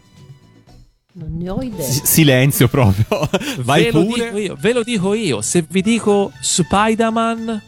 [1.14, 1.84] Non ne ho idea.
[1.86, 3.06] S- silenzio proprio.
[3.64, 4.24] Vai ve lo pure.
[4.26, 5.42] dico io, ve lo dico io.
[5.42, 7.62] Se vi dico Spider-Man,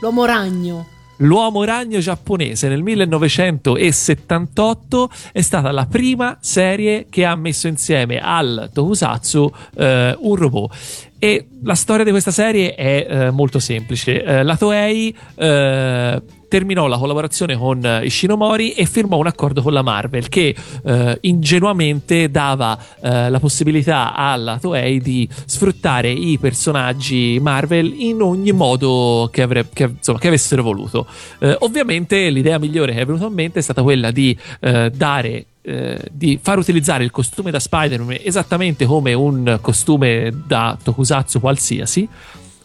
[0.00, 0.86] L'uomo ragno.
[1.18, 8.68] L'uomo ragno giapponese nel 1978 è stata la prima serie che ha messo insieme al
[8.72, 10.74] Tokusatsu eh, un robot.
[11.18, 14.22] E la storia di questa serie è eh, molto semplice.
[14.22, 19.80] Eh, la Toei eh, terminò la collaborazione con Ishinomori e firmò un accordo con la
[19.80, 27.94] Marvel che eh, ingenuamente dava eh, la possibilità alla Toei di sfruttare i personaggi Marvel
[27.96, 31.06] in ogni modo che, avre- che, insomma, che avessero voluto.
[31.38, 35.98] Eh, ovviamente l'idea migliore che è venuta in mente è stata quella di dare eh,
[36.12, 42.08] di far utilizzare il costume da Spider-Man esattamente come un costume da Tokusatsu qualsiasi.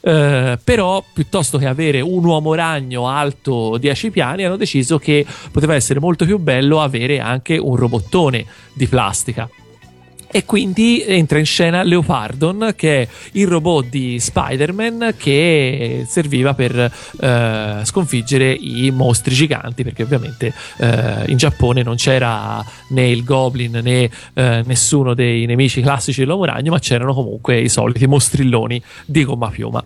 [0.03, 5.75] eh, però piuttosto che avere un uomo ragno alto 10 piani hanno deciso che poteva
[5.75, 9.49] essere molto più bello avere anche un robottone di plastica
[10.31, 16.91] e quindi entra in scena Leopardon che è il robot di Spider-Man che serviva per
[17.19, 23.79] eh, sconfiggere i mostri giganti perché ovviamente eh, in Giappone non c'era né il Goblin
[23.83, 29.25] né eh, nessuno dei nemici classici dell'uomo ragno ma c'erano comunque i soliti mostrilloni di
[29.25, 29.83] gomma piuma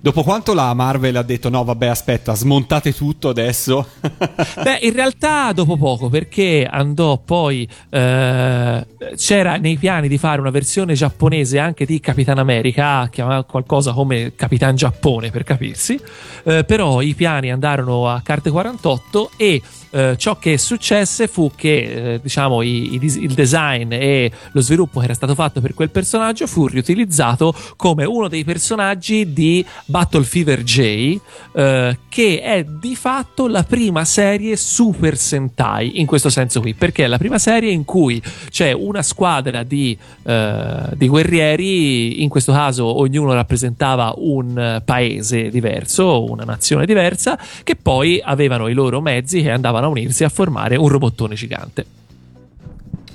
[0.00, 3.86] Dopo quanto la Marvel ha detto no, vabbè, aspetta, smontate tutto adesso.
[4.62, 7.68] Beh, in realtà dopo poco, perché andò poi.
[7.90, 13.92] eh, c'era nei piani di fare una versione giapponese anche di Capitan America, chiamava qualcosa
[13.92, 15.98] come Capitan Giappone per capirsi.
[16.44, 19.62] eh, però i piani andarono a carte 48 e.
[19.90, 24.98] eh, ciò che successe fu che eh, diciamo i- i il design e lo sviluppo
[24.98, 30.24] che era stato fatto per quel personaggio fu riutilizzato come uno dei personaggi di Battle
[30.24, 31.18] Fever J
[31.52, 36.74] eh, che è di fatto la prima serie Super Sentai in questo senso qui.
[36.74, 38.20] Perché è la prima serie in cui
[38.50, 46.24] c'è una squadra di, eh, di guerrieri in questo caso ognuno rappresentava un paese diverso
[46.24, 50.76] una nazione diversa che poi avevano i loro mezzi che andavano a unirsi a formare
[50.76, 51.86] un robottone gigante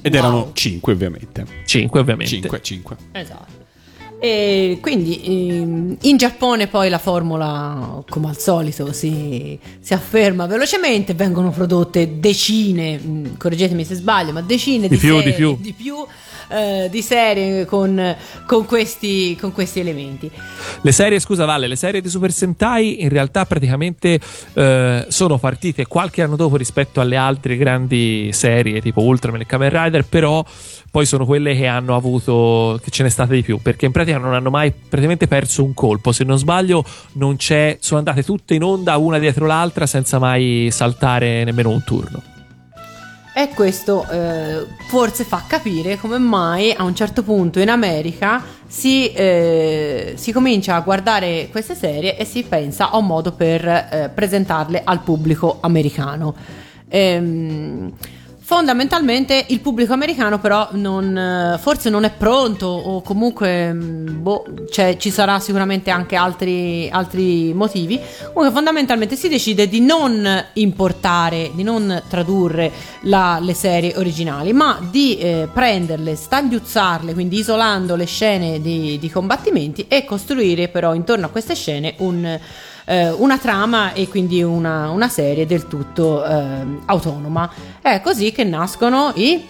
[0.02, 1.46] Ed erano 5, ovviamente.
[1.66, 2.98] 5 ovviamente 5, 5.
[3.14, 3.62] Esatto.
[4.20, 11.14] E quindi ehm, in Giappone poi la formula, come al solito, si, si afferma velocemente,
[11.14, 16.06] vengono prodotte decine, mh, correggetemi se sbaglio, ma decine di, Di più, serie, di più.
[16.50, 18.16] Eh, di serie con,
[18.46, 20.30] con questi, con questi elementi.
[20.82, 24.20] Le serie, scusa Valle, le serie di Super Sentai in realtà praticamente
[24.54, 29.70] eh, sono partite qualche anno dopo rispetto alle altre grandi serie tipo Ultraman e Kamen
[29.70, 30.44] Rider, però
[30.92, 34.20] poi sono quelle che hanno avuto, che ce n'è state di più, perché in pratica
[34.20, 38.54] non hanno mai praticamente perso un colpo, se non sbaglio non c'è, sono andate tutte
[38.54, 42.33] in onda una dietro l'altra senza mai saltare nemmeno un turno.
[43.36, 49.12] E questo eh, forse fa capire come mai a un certo punto in America si,
[49.12, 54.12] eh, si comincia a guardare queste serie e si pensa a un modo per eh,
[54.14, 56.36] presentarle al pubblico americano.
[56.88, 57.92] Ehm,
[58.46, 64.44] Fondamentalmente il pubblico americano però non, eh, forse non è pronto o comunque mh, boh,
[64.70, 67.98] cioè, ci sarà sicuramente anche altri, altri motivi.
[68.34, 72.70] Comunque fondamentalmente si decide di non importare, di non tradurre
[73.04, 79.10] la- le serie originali, ma di eh, prenderle, stagliuzzarle, quindi isolando le scene di, di
[79.10, 82.40] combattimenti e costruire però intorno a queste scene un
[82.86, 87.50] eh, una trama e quindi una, una serie del tutto ehm, autonoma.
[87.82, 89.46] È così che nascono i,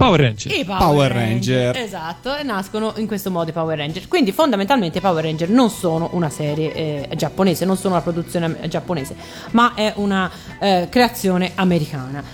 [0.00, 0.58] Power Ranger.
[0.58, 1.64] i Power, Power Ranger.
[1.64, 1.76] Ranger.
[1.76, 4.08] Esatto, e nascono in questo modo i Power Ranger.
[4.08, 8.56] Quindi fondamentalmente i Power Ranger non sono una serie eh, giapponese, non sono una produzione
[8.62, 9.14] eh, giapponese,
[9.50, 12.24] ma è una eh, creazione americana.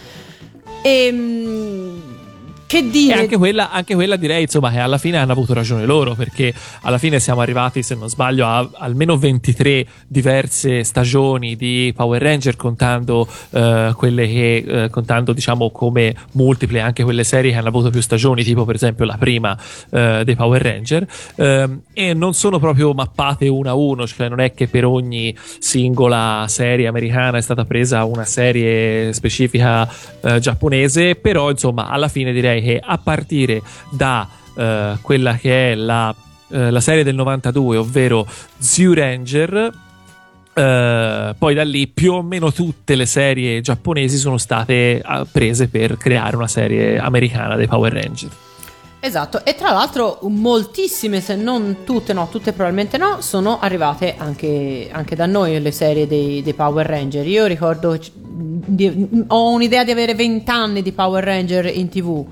[0.80, 2.05] Ehm,
[2.66, 3.18] che E dire?
[3.20, 6.52] anche quella, anche quella direi insomma che alla fine hanno avuto ragione loro perché
[6.82, 12.56] alla fine siamo arrivati se non sbaglio a almeno 23 diverse stagioni di Power Ranger
[12.56, 17.90] contando eh, quelle che eh, contando diciamo come multiple anche quelle serie che hanno avuto
[17.90, 19.56] più stagioni tipo per esempio la prima
[19.90, 21.06] eh, dei Power Ranger
[21.36, 25.34] ehm, e non sono proprio mappate uno a uno cioè non è che per ogni
[25.58, 29.88] singola serie americana è stata presa una serie specifica
[30.20, 35.74] eh, giapponese però insomma alla fine direi che a partire da eh, quella che è
[35.74, 36.14] la,
[36.48, 38.26] eh, la serie del 92 ovvero
[38.58, 39.72] Zoo Ranger
[40.54, 45.68] eh, poi da lì più o meno tutte le serie giapponesi sono state eh, prese
[45.68, 48.30] per creare una serie americana dei Power Ranger
[49.06, 54.88] Esatto, e tra l'altro moltissime, se non tutte, no, tutte probabilmente no, sono arrivate anche,
[54.90, 57.24] anche da noi le serie dei, dei Power Ranger.
[57.24, 62.26] Io ricordo, di- ho un'idea di avere 20 anni di Power Ranger in tv.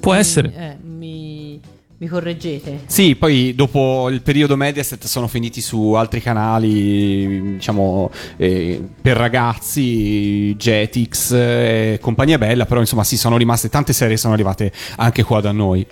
[0.00, 1.60] Può Mi- essere eh, mi,
[1.98, 2.80] mi correggete?
[2.86, 10.56] Sì, poi dopo il periodo Mediaset sono finiti su altri canali, diciamo, eh, per ragazzi,
[10.56, 15.40] Jetix e compagnia bella, però insomma sì, sono rimaste tante serie, sono arrivate anche qua
[15.40, 15.86] da noi.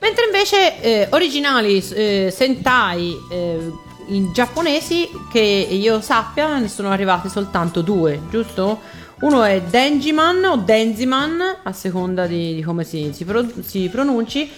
[0.00, 3.72] Mentre invece eh, originali eh, Sentai eh,
[4.10, 8.78] in giapponesi, che io sappia, ne sono arrivate soltanto due, giusto?
[9.20, 14.48] Uno è Denjiman o Denziman, a seconda di, di come si, si pro- si pronunci,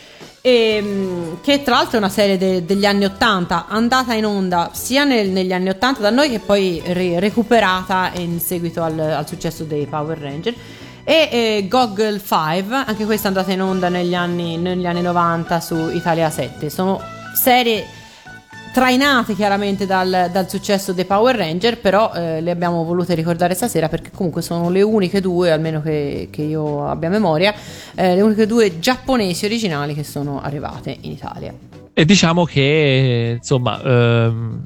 [0.43, 5.05] ehm, che tra l'altro è una serie de- degli anni 80, andata in onda sia
[5.05, 9.65] nel- negli anni 80 da noi che poi ri- recuperata in seguito al, al successo
[9.65, 10.55] dei Power Ranger.
[11.05, 15.59] E eh, Goggle 5, anche questa è andata in onda negli anni, negli anni 90
[15.61, 16.69] su Italia 7.
[16.69, 17.01] Sono
[17.35, 17.87] serie
[18.73, 23.89] trainate chiaramente dal, dal successo dei Power Ranger, però eh, le abbiamo volute ricordare stasera
[23.89, 27.55] perché comunque sono le uniche due, almeno che, che io abbia memoria,
[27.95, 31.53] eh, le uniche due giapponesi originali che sono arrivate in Italia.
[31.93, 34.63] E diciamo che, insomma, ehm,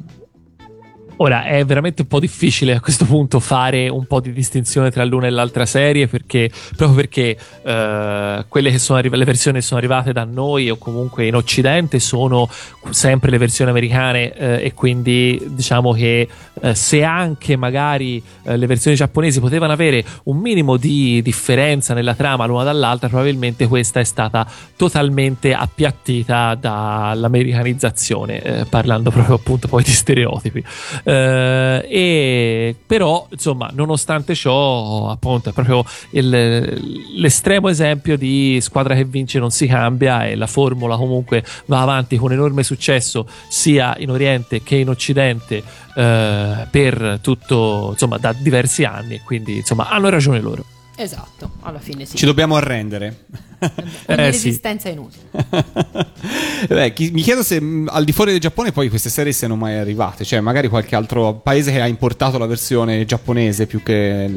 [1.16, 5.04] ora è veramente un po' difficile a questo punto fare un po' di distinzione tra
[5.04, 9.64] l'una e l'altra serie, perché proprio perché eh, quelle che sono arrivate, le versioni che
[9.64, 12.48] sono arrivate da noi o comunque in Occidente sono
[12.90, 16.28] sempre le versioni americane eh, e quindi diciamo che
[16.64, 22.14] eh, se anche magari eh, le versioni giapponesi potevano avere un minimo di differenza nella
[22.14, 29.82] trama l'una dall'altra, probabilmente questa è stata totalmente appiattita dall'americanizzazione, eh, parlando proprio appunto poi
[29.82, 30.64] di stereotipi.
[31.02, 39.04] Eh, e però, insomma, nonostante ciò, appunto, è proprio il- l'estremo esempio di squadra che
[39.04, 44.10] vince non si cambia e la formula comunque va avanti con enorme successo sia in
[44.10, 45.62] Oriente che in Occidente
[45.94, 49.14] eh, per tutto, insomma, da diversi anni.
[49.16, 50.64] e Quindi, insomma, hanno ragione loro.
[50.96, 52.16] Esatto, alla fine sì.
[52.16, 53.24] Ci dobbiamo arrendere.
[53.64, 53.72] Ogni
[54.06, 54.44] Eh, sì.
[54.46, 55.24] resistenza è inutile.
[56.68, 59.56] Beh, chi- mi chiedo se mh, al di fuori del Giappone poi queste serie siano
[59.56, 64.30] mai arrivate, cioè magari qualche altro paese che ha importato la versione giapponese più che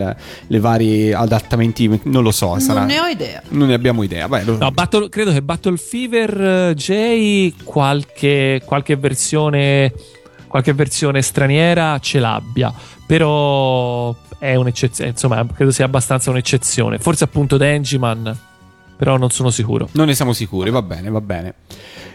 [0.47, 2.57] le vari adattamenti, non lo so.
[2.59, 3.41] sarà- Non ne ho idea.
[3.49, 4.27] Non ne abbiamo idea.
[4.27, 9.93] Beh, lo- No, Battle- credo che Battle Fever eh, J qualche, qualche versione
[10.57, 12.73] qualche versione straniera ce l'abbia,
[13.05, 16.97] però è un'eccezione, insomma, credo sia abbastanza un'eccezione.
[16.97, 18.35] Forse appunto Denjiman,
[18.97, 19.87] però non sono sicuro.
[19.91, 21.53] Non ne siamo sicuri, va bene, va bene.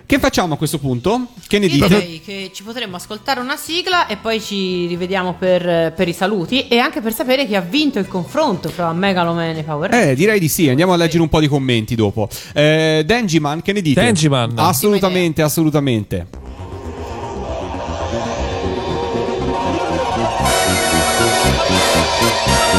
[0.04, 1.28] Che facciamo a questo punto?
[1.46, 1.86] Che ne dite?
[1.86, 6.66] direi che ci potremmo ascoltare una sigla e poi ci rivediamo per, per i saluti
[6.66, 10.10] e anche per sapere chi ha vinto il confronto fra Megaloman e Power Rangers.
[10.10, 12.28] Eh, direi di sì, andiamo a leggere un po' di commenti dopo.
[12.52, 14.00] Eh, Denjiman, che ne dite?
[14.00, 14.54] Denjiman.
[14.56, 16.26] Assolutamente, assolutamente.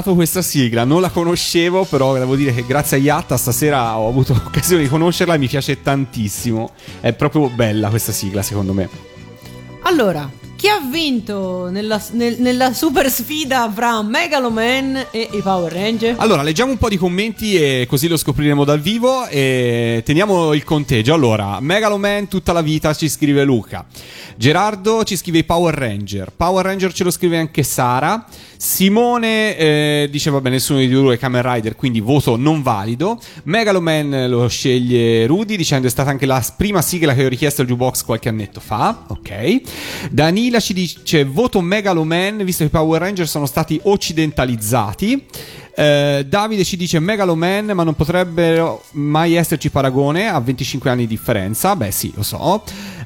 [0.00, 4.08] smisurato questa sigla, non la conoscevo, però devo dire che grazie a Yatta stasera ho
[4.08, 6.72] avuto occasione di conoscerla e mi piace tantissimo.
[7.00, 8.88] È proprio bella questa sigla, secondo me.
[9.82, 10.28] Allora,
[10.90, 16.16] vinto nella, nel- nella super sfida fra Megaloman e i Power Ranger?
[16.18, 20.64] Allora, leggiamo un po' di commenti e così lo scopriremo dal vivo e teniamo il
[20.64, 21.14] conteggio.
[21.14, 23.86] Allora, Megaloman tutta la vita ci scrive Luca.
[24.36, 26.32] Gerardo ci scrive i Power Ranger.
[26.36, 28.26] Power Ranger ce lo scrive anche Sara.
[28.62, 34.28] Simone eh, dice vabbè nessuno di due è Kamen Rider quindi voto non valido Megaloman
[34.28, 38.04] lo sceglie Rudy dicendo è stata anche la prima sigla che ho richiesto al jukebox
[38.04, 40.79] qualche annetto fa ok Danila ci dice
[41.26, 45.26] voto Megaloman visto che i Power Ranger sono stati occidentalizzati
[45.80, 51.14] eh, Davide ci dice Megaloman, ma non potrebbero mai esserci paragone a 25 anni di
[51.16, 51.74] differenza.
[51.74, 52.62] Beh, sì, lo so.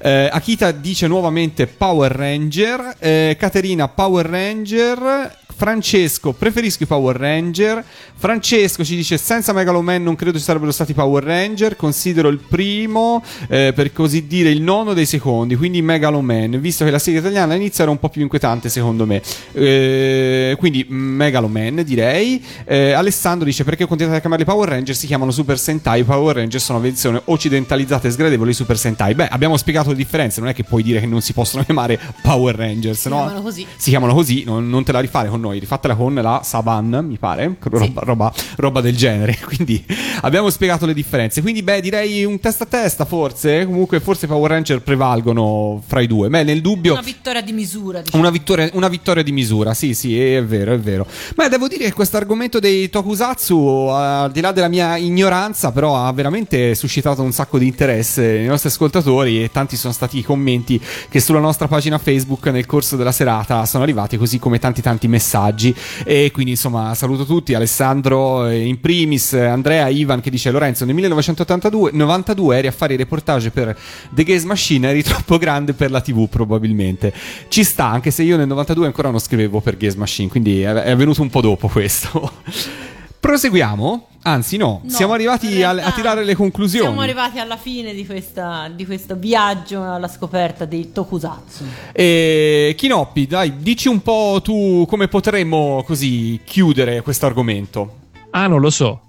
[0.07, 2.97] Eh, Akita dice nuovamente Power Ranger.
[2.99, 5.43] Eh, Caterina Power Ranger.
[5.57, 7.83] Francesco, preferisco i Power Ranger.
[8.17, 11.77] Francesco ci dice: Senza Megaloman non credo ci sarebbero stati Power Ranger.
[11.77, 15.55] Considero il primo, eh, per così dire, il nono dei secondi.
[15.57, 19.23] Quindi Megaloman, visto che la serie italiana all'inizio era un po' più inquietante, secondo me.
[19.53, 22.45] Eh, quindi Megaloman, direi.
[22.65, 24.95] Eh, Alessandro dice: Perché continuate a chiamarli Power Ranger?
[24.95, 26.01] Si chiamano Super Sentai.
[26.01, 29.15] I Power Ranger sono una versione occidentalizzata e sgradevole di Super Sentai.
[29.15, 30.41] Beh, abbiamo spiegato le differenze.
[30.41, 33.16] Non è che puoi dire che non si possono chiamare Power Rangers, Si no?
[33.16, 33.66] chiamano così.
[33.77, 37.16] si chiamano così, non, non te la rifare con noi, rifatela con la Saban, mi
[37.19, 39.39] pare, roba, roba- roba del genere.
[39.45, 39.85] Quindi
[40.23, 41.41] abbiamo spiegato le differenze.
[41.43, 43.65] Quindi, beh, direi un testa a testa, forse.
[43.65, 46.29] Comunque, forse i Power Ranger prevalgono fra i due.
[46.29, 46.93] Beh, nel dubbio.
[46.93, 48.23] Una vittoria di misura, diciamo.
[48.23, 51.07] Una vittoria, una vittoria di misura, sì, sì, è vero, è vero.
[51.37, 53.57] Ma devo dire che questo argomento dei tokusatsu,
[53.91, 58.47] al di là della mia ignoranza, però ha veramente suscitato un sacco di interesse nei
[58.47, 62.97] nostri ascoltatori e tanti sono stati i commenti che sulla nostra pagina Facebook nel corso
[62.97, 65.74] della serata sono arrivati, così come tanti tanti messaggi.
[66.05, 70.94] E quindi insomma saluto tutti, Alessandro eh, in primis, Andrea, Ivan che dice Lorenzo nel
[70.94, 73.77] 1982 92 eri a fare i reportage per
[74.11, 77.12] The Gaze Machine, eri troppo grande per la TV probabilmente.
[77.48, 80.73] Ci sta, anche se io nel 92 ancora non scrivevo per Gaze Machine, quindi è,
[80.73, 82.32] è venuto un po' dopo questo.
[83.29, 84.09] Proseguiamo.
[84.25, 86.85] Anzi, no, No, siamo arrivati a, a tirare le conclusioni.
[86.85, 91.65] Siamo arrivati alla fine di, questa- di questo viaggio alla scoperta dei tokusatsu.
[91.93, 97.95] E Kinoppi, dai, dici un po' tu come potremmo così chiudere questo argomento.
[98.31, 99.01] Ah, non lo so.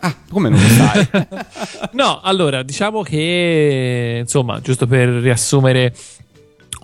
[0.00, 1.08] Ah, come non lo sai?
[1.92, 5.94] No, allora, diciamo che, insomma, giusto per riassumere.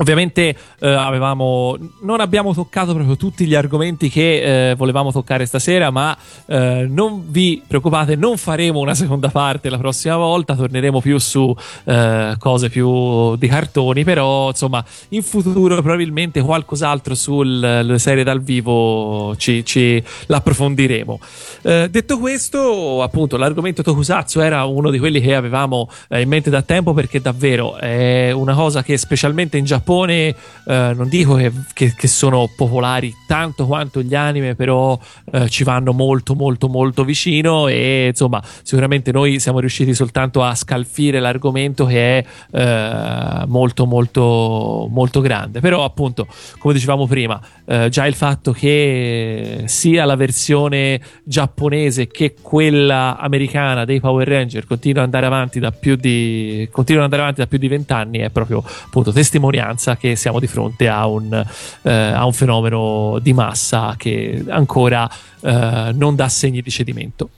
[0.03, 5.93] Ovviamente eh, avevamo, non abbiamo toccato proprio tutti gli argomenti che eh, volevamo toccare stasera,
[5.93, 6.17] ma
[6.47, 11.55] eh, non vi preoccupate, non faremo una seconda parte la prossima volta, torneremo più su
[11.85, 19.37] eh, cose più di cartoni, però insomma in futuro probabilmente qualcos'altro sulle serie dal vivo
[19.37, 21.21] ci, ci l'approfondiremo.
[21.63, 26.51] Eh, detto questo, appunto, l'argomento Tokusatsu era uno di quelli che avevamo eh, in mente
[26.51, 29.91] da tempo perché davvero è una cosa che specialmente in Giappone,
[30.65, 34.99] eh, non dico che, che- che sono popolari tanto quanto gli anime, però
[35.33, 40.55] eh, ci vanno molto molto molto vicino e insomma sicuramente noi siamo riusciti soltanto a
[40.55, 45.61] scalfire l'argomento che è eh, molto molto molto grande.
[45.61, 46.27] Però appunto,
[46.59, 53.85] come dicevamo prima, eh, già il fatto che sia la versione giapponese che quella americana
[53.85, 57.47] dei Power Ranger continua ad andare avanti da più di continuano ad andare avanti da
[57.47, 61.45] più di vent'anni è proprio appunto testimonianza che siamo di fronte a un,
[61.83, 67.29] eh, a un fenomeno di massa che ancora eh, non dà segni di cedimento.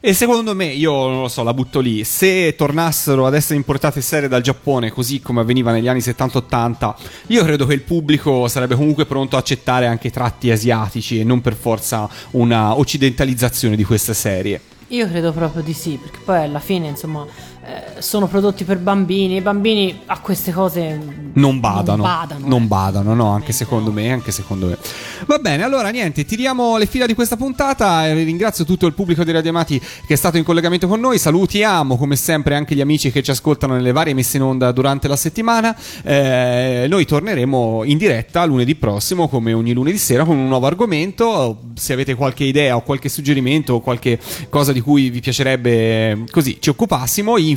[0.00, 2.04] E secondo me, io non lo so, la butto lì.
[2.04, 6.94] Se tornassero ad essere importate serie dal Giappone, così come avveniva negli anni 70-80,
[7.28, 11.40] io credo che il pubblico sarebbe comunque pronto a accettare anche tratti asiatici e non
[11.40, 14.60] per forza una occidentalizzazione di queste serie.
[14.90, 17.26] Io credo proprio di sì, perché poi alla fine, insomma,
[17.66, 19.36] eh, sono prodotti per bambini.
[19.36, 20.98] I bambini a queste cose
[21.32, 22.04] Non badano.
[22.04, 22.46] Non badano.
[22.46, 22.66] Non eh.
[22.66, 24.78] badano, no, anche secondo me, anche secondo me.
[25.26, 28.12] Va bene, allora niente, tiriamo le fila di questa puntata.
[28.12, 31.18] Ringrazio tutto il pubblico di Radio Amati che è stato in collegamento con noi.
[31.18, 35.08] Salutiamo come sempre anche gli amici che ci ascoltano nelle varie messe in onda durante
[35.08, 35.76] la settimana.
[36.04, 41.62] Eh, noi torneremo in diretta lunedì prossimo, come ogni lunedì sera, con un nuovo argomento.
[41.74, 46.58] Se avete qualche idea o qualche suggerimento o qualche cosa di cui vi piacerebbe così
[46.60, 47.54] ci occupassimo, info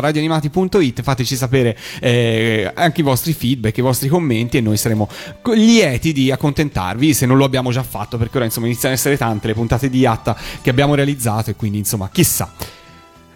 [0.00, 5.08] radioanimati.it fateci sapere eh, anche i vostri feedback, i vostri commenti e noi saremo
[5.54, 9.16] lieti di accontentarvi se non lo abbiamo già fatto perché ora insomma iniziano ad essere
[9.16, 12.52] tante le puntate di Yatta che abbiamo realizzato e quindi insomma chissà.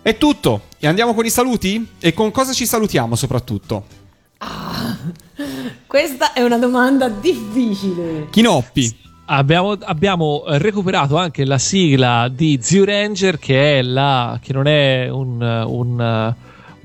[0.02, 1.84] È tutto e andiamo con i saluti?
[1.98, 3.84] E con cosa ci salutiamo soprattutto?
[5.86, 8.28] Questa è una domanda difficile.
[8.30, 9.05] Kinoppi.
[9.28, 14.38] Abbiamo, abbiamo recuperato anche la sigla di Zio Ranger, che la.
[14.40, 15.40] che non è un.
[15.66, 16.34] un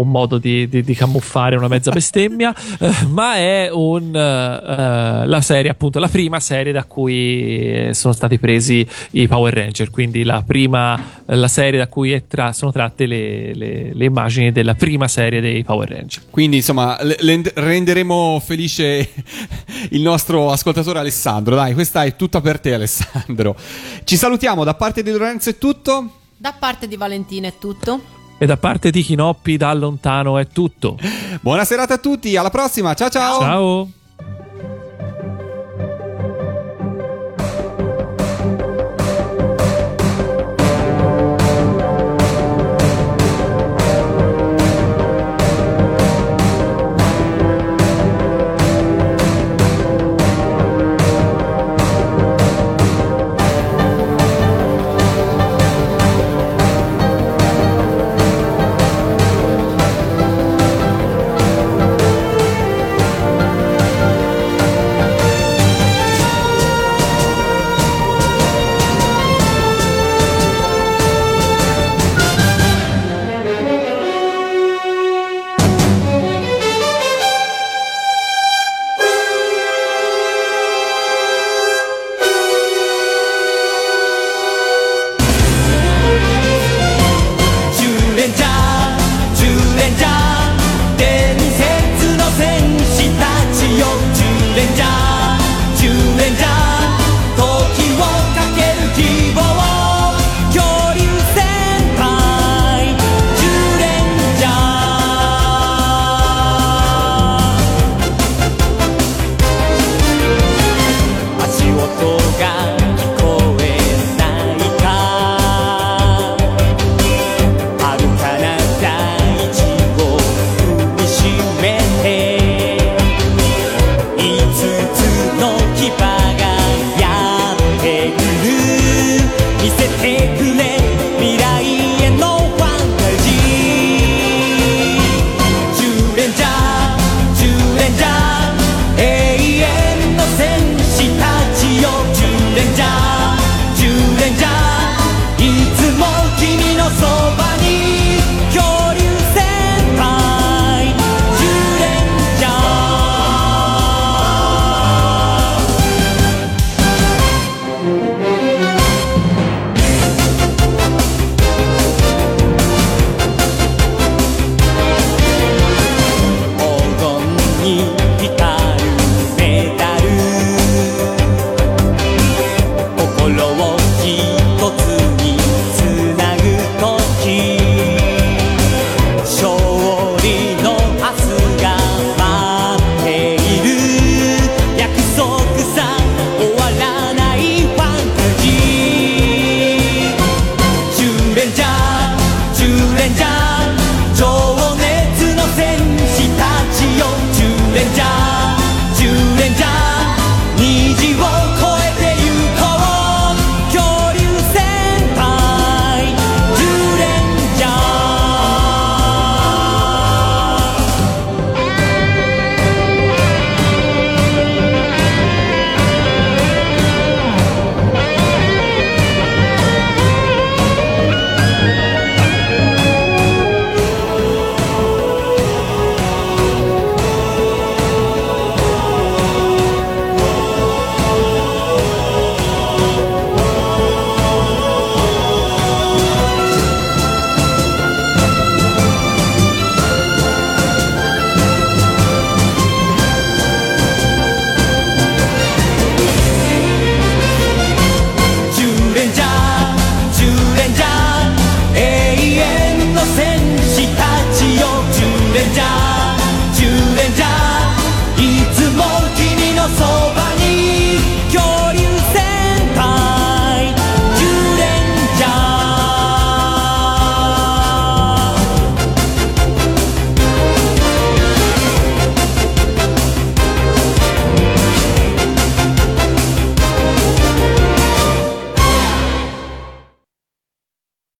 [0.01, 5.41] un modo di, di- di camuffare una mezza bestemmia, eh, ma è un, eh, la
[5.41, 9.89] serie, appunto, la prima serie da cui eh, sono stati presi i Power Ranger.
[9.89, 14.75] Quindi la prima, la serie da cui tra- sono tratte le, le- le immagini della
[14.75, 16.23] prima serie dei Power Ranger.
[16.29, 19.09] Quindi insomma renderemo felice
[19.91, 21.55] il nostro ascoltatore Alessandro.
[21.55, 23.55] Dai, questa è tutta per te Alessandro.
[24.03, 26.15] Ci salutiamo da parte di Lorenzo è tutto.
[26.37, 28.19] Da parte di Valentina è tutto.
[28.41, 30.97] E da parte di Chinoppi da lontano è tutto.
[31.41, 33.39] Buona serata a tutti, alla prossima, ciao ciao.
[33.39, 33.91] Ciao.